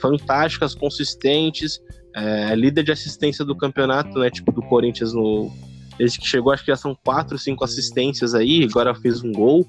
[0.00, 1.80] fantásticas, consistentes,
[2.14, 4.30] é, líder de assistência do campeonato, né?
[4.30, 5.50] Tipo, do Corinthians no.
[5.98, 9.66] Desde que chegou, acho que já são quatro, cinco assistências aí, agora fez um gol.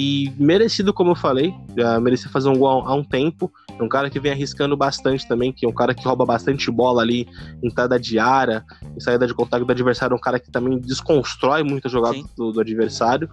[0.00, 3.52] E merecido, como eu falei, já merecia fazer um gol há um tempo.
[3.76, 6.70] É um cara que vem arriscando bastante também, que é um cara que rouba bastante
[6.70, 7.26] bola ali,
[7.60, 8.64] entrada de área,
[8.96, 12.16] em saída de contato do adversário, é um cara que também desconstrói muito a jogada
[12.36, 13.28] do, do, adversário.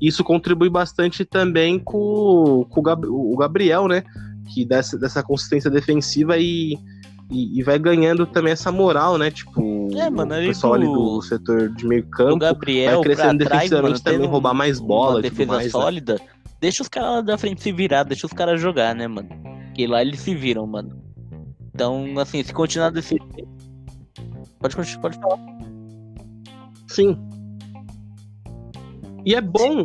[0.00, 4.02] E isso contribui bastante também com, com o Gabriel, né?
[4.52, 6.76] Que dessa, dessa consistência defensiva e,
[7.30, 9.30] e, e, vai ganhando também essa moral, né?
[9.30, 13.38] Tipo, é, mano, o pessoal do, ali do setor de meio campo Gabriel, vai crescendo
[13.38, 15.16] defensivamente também, roubar mais bola.
[15.16, 15.70] Uma defesa mais, né?
[15.70, 16.14] sólida.
[16.14, 16.20] Né?
[16.60, 19.28] Deixa os caras lá da frente se virar, deixa os caras jogar, né, mano?
[19.66, 21.00] Porque lá eles se viram, mano.
[21.74, 23.16] Então, assim, se continuar desse.
[24.58, 25.38] Pode, pode falar.
[26.88, 27.16] Sim.
[29.24, 29.84] E é bom.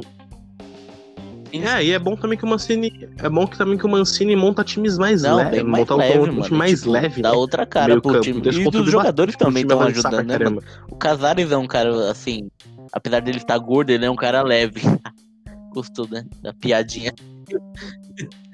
[1.54, 3.08] É, e é bom também que o Mancini.
[3.20, 5.62] É bom que também que o Mancini monta times mais leves.
[5.62, 7.22] Monta leve, um, time mais tipo, leve.
[7.22, 7.38] Dá né?
[7.38, 8.42] outra cara pro time.
[8.44, 10.64] E os jogadores também estão ajudando, né, mano?
[10.90, 12.50] O Casares é um cara, assim.
[12.92, 14.82] Apesar dele estar gordo, ele é um cara leve.
[15.70, 16.26] Gostou, né?
[16.42, 17.14] Da piadinha.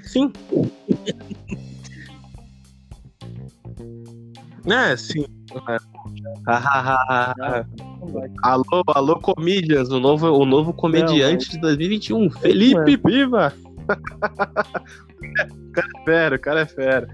[0.04, 0.34] Sim.
[4.68, 5.26] é, sim.
[8.44, 13.54] alô, alô, comedians, o novo, o novo comediante Não, de 2021, Felipe Piva.
[13.88, 13.88] o
[15.74, 17.08] cara é fera, o cara é fera.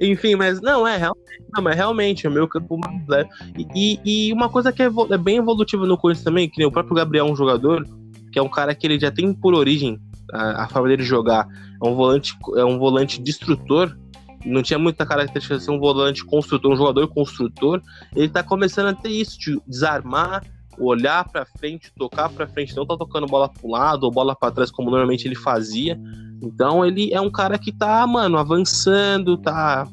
[0.00, 3.28] Enfim, mas não, é realmente, não, mas realmente é o meu campo mais leve.
[3.56, 6.70] E, e, e uma coisa que é, é, bem evolutiva no Corinthians também, que o
[6.70, 7.86] próprio Gabriel é um jogador,
[8.32, 9.98] que é um cara que ele já tem por origem
[10.32, 11.46] a, a forma dele jogar.
[11.82, 13.96] É um volante, é um volante destrutor,
[14.44, 17.80] não tinha muita característica de ser um volante construtor, um jogador construtor.
[18.14, 20.44] Ele tá começando a ter isso, de desarmar,
[20.78, 24.52] olhar para frente, tocar para frente, não tá tocando bola pro lado ou bola para
[24.52, 25.98] trás como normalmente ele fazia.
[26.42, 29.86] Então ele é um cara que tá, mano, avançando, tá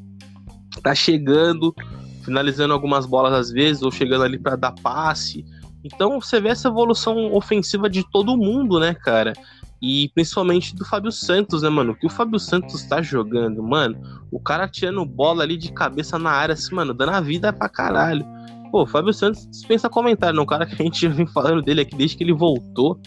[0.81, 1.75] tá chegando,
[2.23, 5.45] finalizando algumas bolas às vezes ou chegando ali para dar passe.
[5.83, 9.33] Então você vê essa evolução ofensiva de todo mundo, né, cara?
[9.81, 11.93] E principalmente do Fábio Santos, né, mano?
[11.93, 13.97] O que o Fábio Santos tá jogando, mano?
[14.31, 17.67] O cara tirando bola ali de cabeça na área, assim, mano, dando a vida pra
[17.67, 18.23] caralho.
[18.71, 20.43] Pô, Fábio Santos dispensa comentário, não?
[20.43, 22.99] Um cara que a gente vem falando dele aqui desde que ele voltou.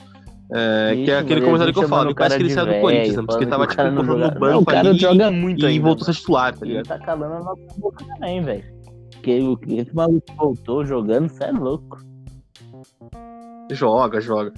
[0.53, 2.81] É, Ixi, que é aquele comentário que eu falo, que parece que ele saiu do
[2.81, 3.23] Corinthians, né?
[3.27, 6.13] Porque tava tipo no banco não, o cara ali joga muito e ainda, voltou a
[6.13, 6.87] ser titular, tá ligado?
[6.87, 8.65] Ele tá calando a nossa boca também, velho.
[9.13, 11.99] Porque o que esse maluco voltou jogando, você é louco.
[13.71, 14.53] Joga, joga.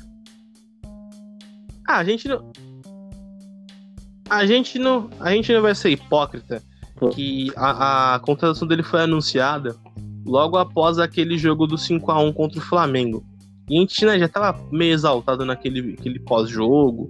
[1.86, 2.50] Ah, a gente não.
[4.28, 5.08] A gente não.
[5.20, 6.62] A gente não vai ser hipócrita
[7.12, 9.76] que a, a contratação dele foi anunciada
[10.24, 13.24] logo após aquele jogo do 5 a 1 contra o Flamengo.
[13.68, 17.08] E a gente né, já tava meio exaltado naquele aquele pós-jogo,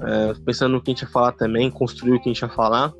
[0.00, 2.48] é, pensando no que a gente ia falar também, construir o que a gente ia
[2.48, 2.92] falar.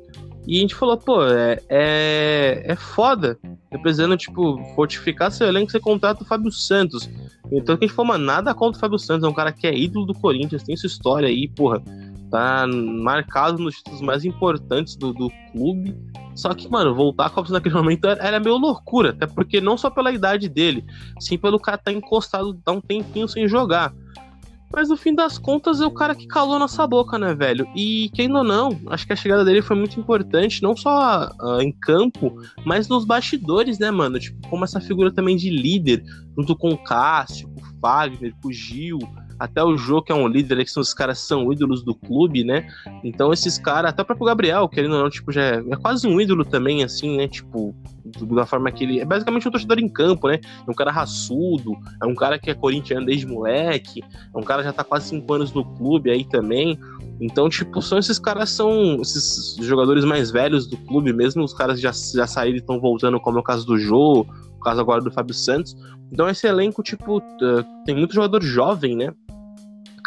[0.47, 3.37] E a gente falou, pô, é, é, é foda.
[3.69, 7.09] Representando, tipo, fortificar seu elenco, você contrata o Fábio Santos.
[7.51, 9.77] Então a gente falou, mano, nada contra o Fábio Santos, é um cara que é
[9.77, 11.83] ídolo do Corinthians, tem sua história aí, porra.
[12.31, 15.93] Tá marcado nos títulos mais importantes do, do clube.
[16.33, 19.89] Só que, mano, voltar a Copa naquele momento era meio loucura, até porque não só
[19.89, 20.85] pela idade dele,
[21.19, 23.93] sim pelo cara estar tá encostado há um tempinho sem jogar.
[24.73, 27.67] Mas no fim das contas é o cara que calou nossa boca, né, velho?
[27.75, 31.61] E quem ou não, acho que a chegada dele foi muito importante, não só uh,
[31.61, 34.19] em campo, mas nos bastidores, né, mano?
[34.19, 36.03] Tipo, como essa figura também de líder,
[36.37, 38.99] junto com o Cássio, com o Fagner, com o Gil,
[39.39, 42.43] até o Jô, que é um líder, que são os caras são ídolos do clube,
[42.43, 42.67] né?
[43.03, 46.07] Então esses caras, até o próprio Gabriel, querendo ou não, tipo, já é, é quase
[46.07, 47.27] um ídolo também, assim, né?
[47.27, 47.75] Tipo,
[48.33, 48.99] da forma que ele.
[48.99, 50.39] É basicamente um torcedor em campo, né?
[50.67, 54.61] É um cara raçudo, é um cara que é corintiano desde moleque, é um cara
[54.61, 56.79] que já tá quase cinco anos no clube aí também.
[57.19, 61.79] Então, tipo, são esses caras, são esses jogadores mais velhos do clube, mesmo os caras
[61.79, 65.01] já, já saíram e estão voltando, como é o caso do Jô, o caso agora
[65.01, 65.75] do Fábio Santos.
[66.11, 67.21] Então, esse elenco, tipo,
[67.85, 69.13] tem muito jogador jovem, né?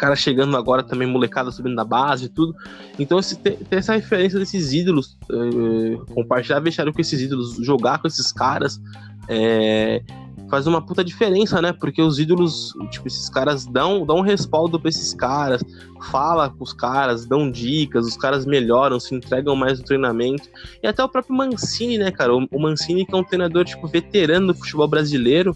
[0.01, 2.55] Cara chegando agora também, molecada subindo da base e tudo.
[2.97, 7.99] Então, esse, ter, ter essa referência desses ídolos, uh, compartilhar vestiário com esses ídolos, jogar
[7.99, 8.81] com esses caras,
[9.29, 10.01] é,
[10.49, 11.71] faz uma puta diferença, né?
[11.71, 15.63] Porque os ídolos, tipo, esses caras dão, dão um respaldo pra esses caras,
[16.09, 20.49] fala com os caras, dão dicas, os caras melhoram, se entregam mais no treinamento.
[20.81, 22.35] E até o próprio Mancini, né, cara?
[22.35, 25.55] O, o Mancini, que é um treinador, tipo, veterano do futebol brasileiro,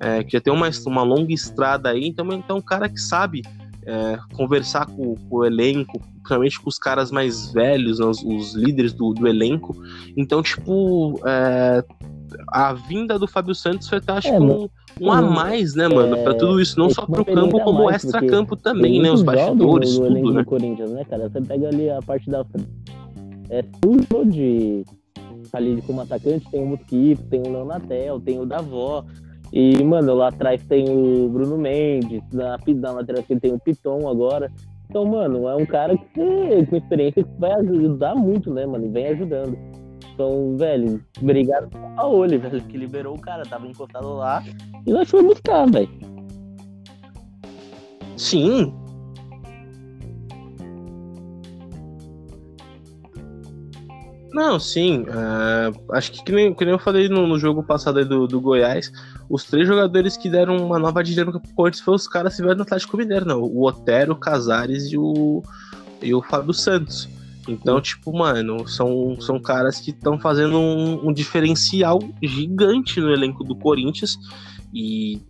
[0.00, 2.98] é, que já tem uma, uma longa estrada aí, então, então é um cara que
[2.98, 3.42] sabe
[3.86, 8.54] é, conversar com, com, o elenco, principalmente com os caras mais velhos, né, os, os,
[8.54, 9.74] líderes do, do, elenco.
[10.16, 11.84] Então, tipo, é,
[12.48, 14.68] a vinda do Fábio Santos foi acho é, um,
[15.00, 19.00] um a mais, né, mano, pra tudo isso, não só pro campo, como extra-campo também,
[19.00, 20.44] né, os bastidores, no, no tudo, né?
[20.44, 21.28] Corinthians, né, cara?
[21.28, 22.44] Você pega ali a parte da
[23.50, 24.84] é tudo de
[25.52, 29.04] ali como atacante, tem o Mosquito, tem o Leonatel, tem o Davó,
[29.56, 34.50] e, mano, lá atrás tem o Bruno Mendes, na, na lateral tem o Piton agora.
[34.90, 38.90] Então, mano, é um cara que com experiência vai ajudar muito, né, mano?
[38.90, 39.56] Vem ajudando.
[40.12, 44.42] Então, velho, obrigado ao Paoli, velho, que liberou o cara, tava encostado lá
[44.84, 45.88] e nós fomos buscar, velho.
[48.16, 48.74] Sim,
[54.34, 55.02] Não, sim.
[55.02, 58.40] Uh, acho que, que nem, que nem eu falei no, no jogo passado do, do
[58.40, 58.90] Goiás,
[59.28, 62.56] os três jogadores que deram uma nova dinâmica pro Corinthians foram os caras que vieram
[62.56, 63.42] no Atlético Mineiro, não.
[63.42, 65.42] O Otero, o Casares e o,
[66.02, 67.08] e o Fábio Santos.
[67.48, 73.44] Então, tipo, mano, são, são caras que estão fazendo um, um, diferencial gigante no elenco
[73.44, 74.18] do Corinthians
[74.72, 75.20] e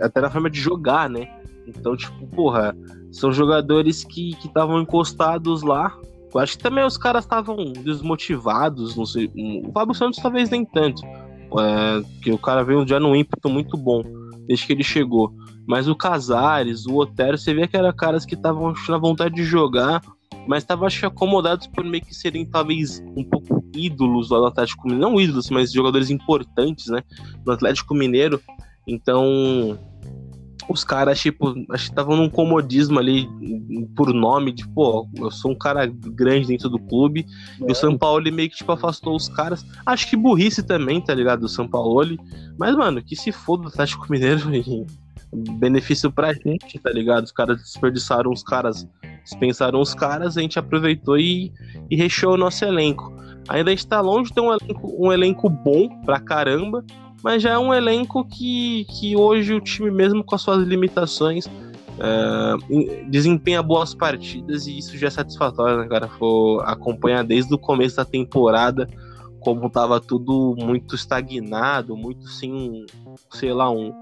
[0.00, 1.28] até na forma de jogar, né?
[1.66, 2.76] Então, tipo, porra,
[3.10, 5.96] são jogadores que estavam encostados lá,
[6.34, 9.30] eu acho que também os caras estavam desmotivados, não sei.
[9.64, 11.00] O Fábio Santos talvez nem tanto.
[11.60, 14.02] É, que o cara veio já num ímpeto muito bom
[14.46, 15.32] desde que ele chegou.
[15.66, 19.44] Mas o Casares, o Otero, você vê que eram caras que estavam na vontade de
[19.44, 20.02] jogar,
[20.46, 25.10] mas estavam acho acomodados por meio que serem talvez um pouco ídolos do Atlético Mineiro.
[25.10, 27.02] Não ídolos, mas jogadores importantes, né?
[27.46, 28.40] No Atlético Mineiro.
[28.86, 29.78] Então,
[30.68, 33.28] os caras, tipo, acho que estavam num comodismo ali
[33.94, 37.26] por nome, de, pô, eu sou um cara grande dentro do clube,
[37.60, 37.68] é.
[37.68, 39.64] e o São Paulo meio que, tipo, afastou os caras.
[39.84, 41.40] Acho que burrice também, tá ligado?
[41.40, 42.16] Do São Paulo.
[42.58, 44.86] Mas, mano, que se foda o Atlético Mineiro e
[45.58, 47.24] benefício pra gente, tá ligado?
[47.24, 48.86] Os caras desperdiçaram os caras,
[49.24, 51.52] dispensaram os caras, a gente aproveitou e,
[51.90, 53.12] e recheou o nosso elenco.
[53.48, 56.84] Ainda a gente tá longe de ter um elenco, um elenco bom pra caramba,
[57.24, 61.46] mas já é um elenco que, que hoje o time, mesmo com as suas limitações,
[61.98, 66.06] é, desempenha boas partidas e isso já é satisfatório, né, cara?
[66.06, 68.86] For acompanhar desde o começo da temporada
[69.40, 72.84] como tava tudo muito estagnado, muito sem,
[73.32, 73.92] sei lá, um,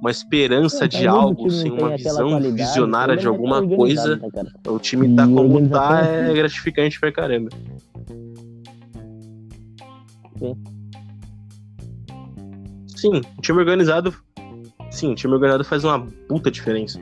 [0.00, 4.16] uma esperança é, de algo, sem uma visão visionária de alguma coisa.
[4.16, 4.28] Né,
[4.66, 7.50] o time tá como tá, é gratificante pra caramba.
[10.38, 10.81] Sim.
[13.02, 14.14] Sim, time organizado.
[14.88, 17.00] Sim, time organizado faz uma puta diferença.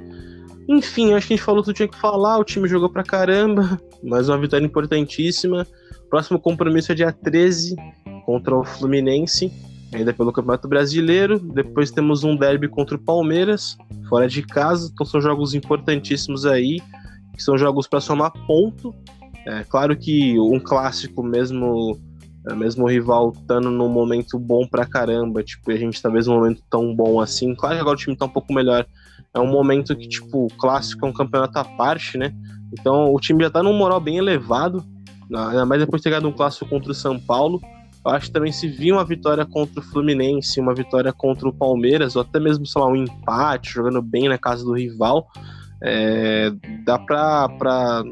[0.66, 2.38] Enfim, acho que a gente falou tudo que tinha que falar.
[2.38, 3.78] O time jogou pra caramba.
[4.02, 5.66] Mais uma vitória importantíssima.
[6.08, 7.76] Próximo compromisso é dia 13
[8.24, 9.52] contra o Fluminense,
[9.92, 11.38] ainda pelo Campeonato Brasileiro.
[11.38, 13.76] Depois temos um derby contra o Palmeiras,
[14.08, 14.90] fora de casa.
[14.90, 16.80] Então são jogos importantíssimos aí,
[17.34, 18.94] que são jogos para somar ponto.
[19.46, 22.00] É claro que um clássico mesmo
[22.56, 26.38] mesmo o rival estando num momento bom pra caramba, tipo, a gente talvez tá num
[26.38, 27.54] momento tão bom assim.
[27.54, 28.86] Claro que agora o time tá um pouco melhor.
[29.34, 32.32] É um momento que, tipo, o clássico é um campeonato à parte, né?
[32.72, 34.84] Então o time já tá num moral bem elevado,
[35.34, 37.60] ainda mais depois de ter ganhado um clássico contra o São Paulo.
[38.04, 41.52] Eu acho que também se vir uma vitória contra o Fluminense, uma vitória contra o
[41.52, 45.28] Palmeiras, ou até mesmo, sei lá, um empate, jogando bem na casa do rival,
[45.82, 46.50] é,
[46.84, 48.02] dá pra, pra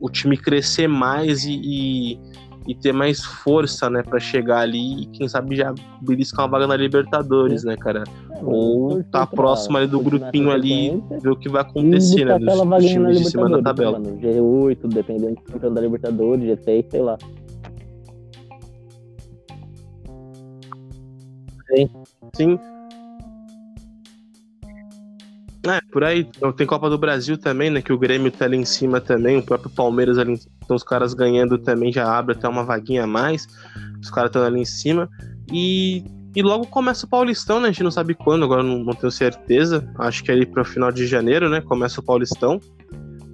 [0.00, 2.20] o time crescer mais e, e
[2.68, 6.66] e ter mais força, né, para chegar ali e quem sabe já beliscar uma vaga
[6.66, 8.04] na Libertadores, né, cara?
[8.30, 12.60] É, Ou tá próximo ali do grupinho ali, ver o que vai acontecer, né, dos,
[12.60, 13.98] dos times de cima da tabela.
[13.98, 17.16] Mano, G8, dependendo do campeão da Libertadores, G6, sei lá.
[21.74, 21.90] Sim.
[22.34, 22.77] Sim.
[25.70, 26.28] É, por aí.
[26.36, 27.82] Então, tem Copa do Brasil também, né?
[27.82, 30.40] Que o Grêmio tá ali em cima também, o próprio Palmeiras ali.
[30.62, 33.46] Então os caras ganhando também já abre até uma vaguinha a mais.
[34.00, 35.08] Os caras estão ali em cima.
[35.52, 36.04] E,
[36.34, 37.68] e logo começa o Paulistão, né?
[37.68, 39.88] A gente não sabe quando, agora não, não tenho certeza.
[39.98, 41.60] Acho que é ali pro final de janeiro, né?
[41.60, 42.60] Começa o Paulistão.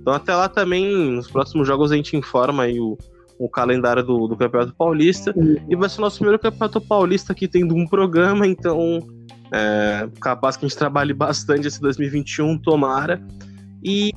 [0.00, 2.96] Então até lá também, nos próximos jogos, a gente informa aí o,
[3.38, 5.34] o calendário do, do Campeonato Paulista.
[5.68, 9.00] E vai ser o nosso primeiro Campeonato Paulista aqui tendo um programa, então
[9.52, 13.22] é, capaz que a gente trabalhe bastante esse 2021, tomara.
[13.82, 14.12] E,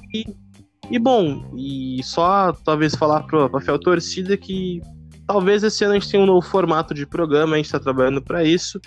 [0.89, 4.81] e bom, e só talvez falar para a fiel torcida que
[5.27, 8.21] talvez esse ano a gente tenha um novo formato de programa, a gente está trabalhando
[8.21, 8.79] para isso.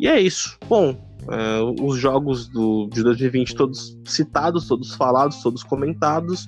[0.00, 0.58] E é isso.
[0.68, 0.96] Bom,
[1.30, 6.46] é, os jogos do, de 2020 todos citados, todos falados, todos comentados.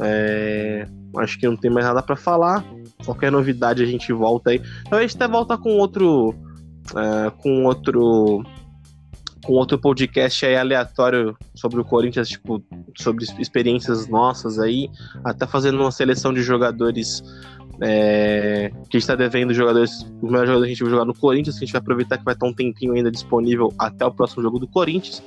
[0.00, 2.64] É, acho que não tem mais nada para falar.
[3.04, 4.62] Qualquer novidade a gente volta aí.
[5.00, 6.34] Gente até volta com outro.
[6.96, 8.42] É, com outro
[9.44, 12.62] com outro podcast aí aleatório sobre o Corinthians, tipo,
[12.96, 14.88] sobre experiências nossas aí,
[15.24, 17.22] até fazendo uma seleção de jogadores
[17.80, 21.04] é, que a gente tá devendo jogadores, os melhores jogadores que a gente vai jogar
[21.04, 24.06] no Corinthians, que a gente vai aproveitar que vai estar um tempinho ainda disponível até
[24.06, 25.22] o próximo jogo do Corinthians.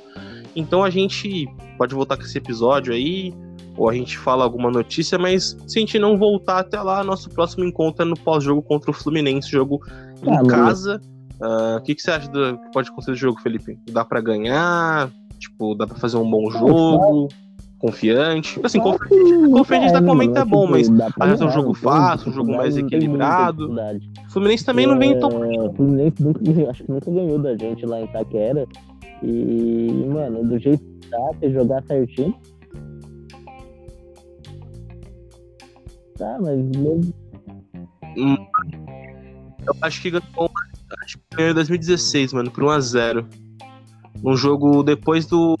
[0.54, 1.46] Então a gente
[1.76, 3.34] pode voltar com esse episódio aí,
[3.76, 7.28] ou a gente fala alguma notícia, mas se a gente não voltar até lá, nosso
[7.28, 9.82] próximo encontro é no pós-jogo contra o Fluminense, jogo
[10.22, 11.00] em ah, casa.
[11.40, 13.78] O uh, que, que você acha do que pode acontecer do jogo, Felipe?
[13.90, 15.10] Dá para ganhar?
[15.38, 17.28] Tipo, dá para fazer um bom jogo?
[17.78, 18.58] Confiante?
[18.64, 20.88] Assim, confiante, confiante é, momento é bom, mas
[21.20, 23.70] às vezes é um jogo fácil, um jogo mais equilibrado.
[23.70, 25.28] O Fluminense também não vem tão.
[25.28, 28.66] O Fluminense nunca, acho que nunca ganhou da gente lá em Itaquera.
[29.22, 32.34] E, mano, do jeito que tá, se jogar certinho.
[36.16, 37.14] Tá, mas mesmo.
[38.16, 38.36] Hum,
[39.66, 40.50] eu acho que ganhou
[41.02, 43.26] Acho que ganhou em 2016, mano, por 1x0.
[44.24, 45.56] Um jogo depois do.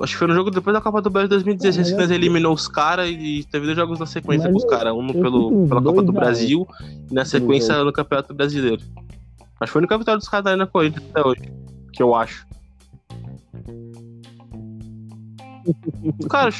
[0.00, 2.68] Acho que foi no jogo depois da Copa do Brasil 2016 que nós eliminou os
[2.68, 4.92] caras e teve dois jogos na sequência com os caras.
[4.92, 6.66] Um pelo, pela Copa do Brasil
[7.10, 8.82] e na sequência no Campeonato Brasileiro.
[9.58, 11.50] Acho que foi no Campeonato dos caras na Corinthians até hoje.
[11.94, 12.46] Que eu acho.
[16.28, 16.50] Cara,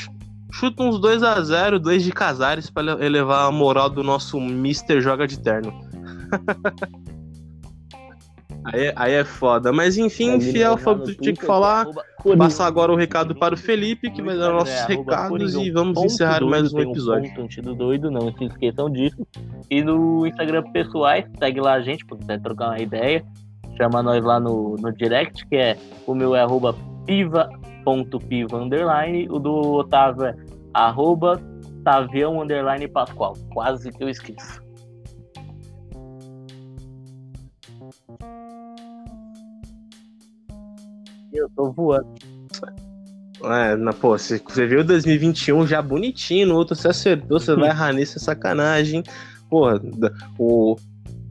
[0.51, 5.39] chuta uns 2x0, 2 de Casares pra elevar a moral do nosso Mister Joga de
[5.39, 5.75] Terno.
[8.73, 9.73] Aí, aí é foda.
[9.73, 11.87] Mas enfim, fiel foi o que tinha que falar.
[12.37, 16.03] Passar agora o recado para o Felipe, que vai dar nossos é, recados e vamos
[16.03, 17.33] encerrar mais um episódio.
[17.35, 19.17] Ponto doido, não se esqueçam disso.
[19.71, 23.25] E no Instagram pessoais, segue lá a gente, porque quiser trocar uma ideia.
[23.77, 26.75] Chama nós lá no, no direct, que é o meu é arroba
[27.07, 29.29] piva.piva underline.
[29.31, 30.35] O do Otávio é
[30.75, 31.41] arroba
[31.85, 33.35] tavião underline pascoal.
[33.53, 34.66] Quase que eu esqueço.
[41.37, 42.15] Eu tô voando.
[43.45, 47.69] É, na, pô, você, você viu 2021 já bonitinho, no outro você acertou, você vai
[47.71, 49.03] errar nisso, é sacanagem.
[49.51, 49.81] Porra,
[50.39, 50.77] o.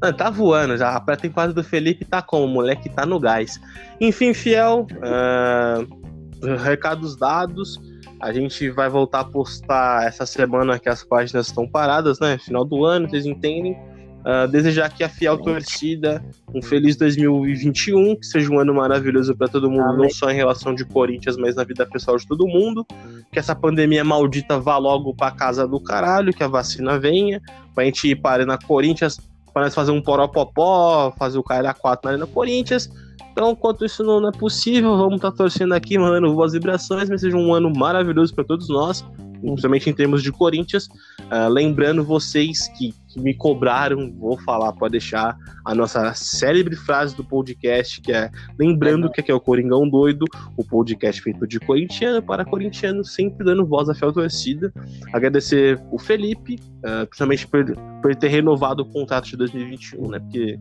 [0.01, 0.95] Não, tá voando já.
[0.95, 2.45] A pré-temporada do Felipe tá como?
[2.45, 3.59] O moleque tá no gás.
[3.99, 4.85] Enfim, fiel.
[4.91, 7.79] Uh, recados dados.
[8.19, 12.37] A gente vai voltar a postar essa semana que as páginas estão paradas, né?
[12.37, 13.77] Final do ano, vocês entendem.
[14.25, 16.19] Uh, desejar aqui a fiel torcida
[16.51, 19.97] um feliz 2021, que seja um ano maravilhoso para todo mundo, Amém.
[19.97, 22.83] não só em relação de Corinthians, mas na vida pessoal de todo mundo.
[23.31, 27.39] Que essa pandemia maldita vá logo para casa do caralho, que a vacina venha,
[27.75, 29.19] pra gente ir para na Corinthians,
[29.53, 32.89] para nós fazer um poropopó, fazer o caralho a 4 na Arena Corinthians.
[33.31, 37.21] Então, enquanto isso não é possível, vamos estar tá torcendo aqui, mandando boas vibrações, mas
[37.21, 39.05] seja um ano maravilhoso para todos nós
[39.51, 40.87] principalmente em termos de Corinthians.
[41.25, 47.15] Uh, lembrando vocês que, que, me cobraram, vou falar, pode deixar a nossa célebre frase
[47.15, 48.29] do podcast, que é
[48.59, 50.25] lembrando que aqui é o Coringão Doido,
[50.57, 54.71] o podcast feito de corintiano para corintiano, sempre dando voz à fiel torcida.
[55.13, 57.65] Agradecer o Felipe, uh, principalmente por,
[58.01, 60.19] por ter renovado o contrato de 2021, né?
[60.19, 60.59] Porque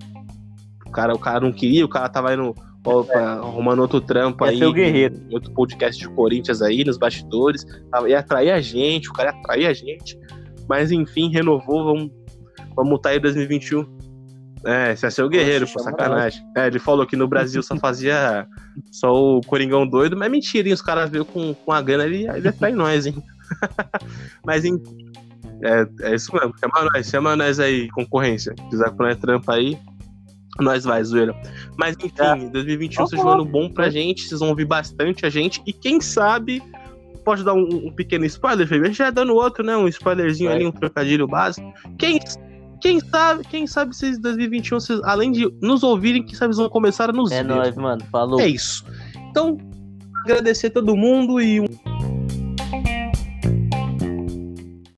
[0.87, 2.55] o cara, o cara não queria, o cara tava indo
[2.85, 4.63] Opa, arrumando outro trampo aí.
[4.63, 5.19] o guerreiro.
[5.33, 7.65] Outro podcast de Corinthians aí, nos bastidores.
[8.07, 10.19] Ia atrair a gente, o cara ia atrair a gente.
[10.69, 12.11] Mas enfim, renovou, vamos,
[12.77, 13.95] vamos aí 2021.
[14.67, 16.43] É, você ia ser o guerreiro, Poxa, pô, sacanagem.
[16.57, 18.47] É, ele falou que no Brasil só fazia
[18.93, 20.75] só o Coringão doido, mas mentira, hein?
[20.75, 23.15] Os caras veio com, com a grana, ele, ele atrai nós, hein?
[24.45, 25.05] mas enfim.
[25.63, 28.55] É, é isso mesmo, chama nós, chama nós aí, concorrência.
[28.59, 29.79] Se quiser pôr trampa aí,
[30.61, 31.35] nós vai, zoeira.
[31.77, 32.49] Mas enfim, é.
[32.51, 35.61] 2021 seja um ano bom pra gente, vocês vão ouvir bastante a gente.
[35.67, 36.63] E quem sabe,
[37.25, 38.93] pode dar um, um pequeno spoiler, Felipe?
[38.93, 39.77] Já dando outro, né?
[39.77, 40.55] Um spoilerzinho é.
[40.55, 41.73] ali, um trocadilho básico.
[41.99, 42.21] Quem,
[42.81, 46.71] quem sabe, quem sabe vocês 2021, vocês, além de nos ouvirem, quem sabe vocês vão
[46.71, 47.51] começar a nos é ver.
[47.51, 48.05] É nóis, mano.
[48.13, 48.41] Falou.
[48.41, 48.85] É isso.
[49.31, 49.59] Então,
[50.25, 51.67] agradecer a todo mundo e um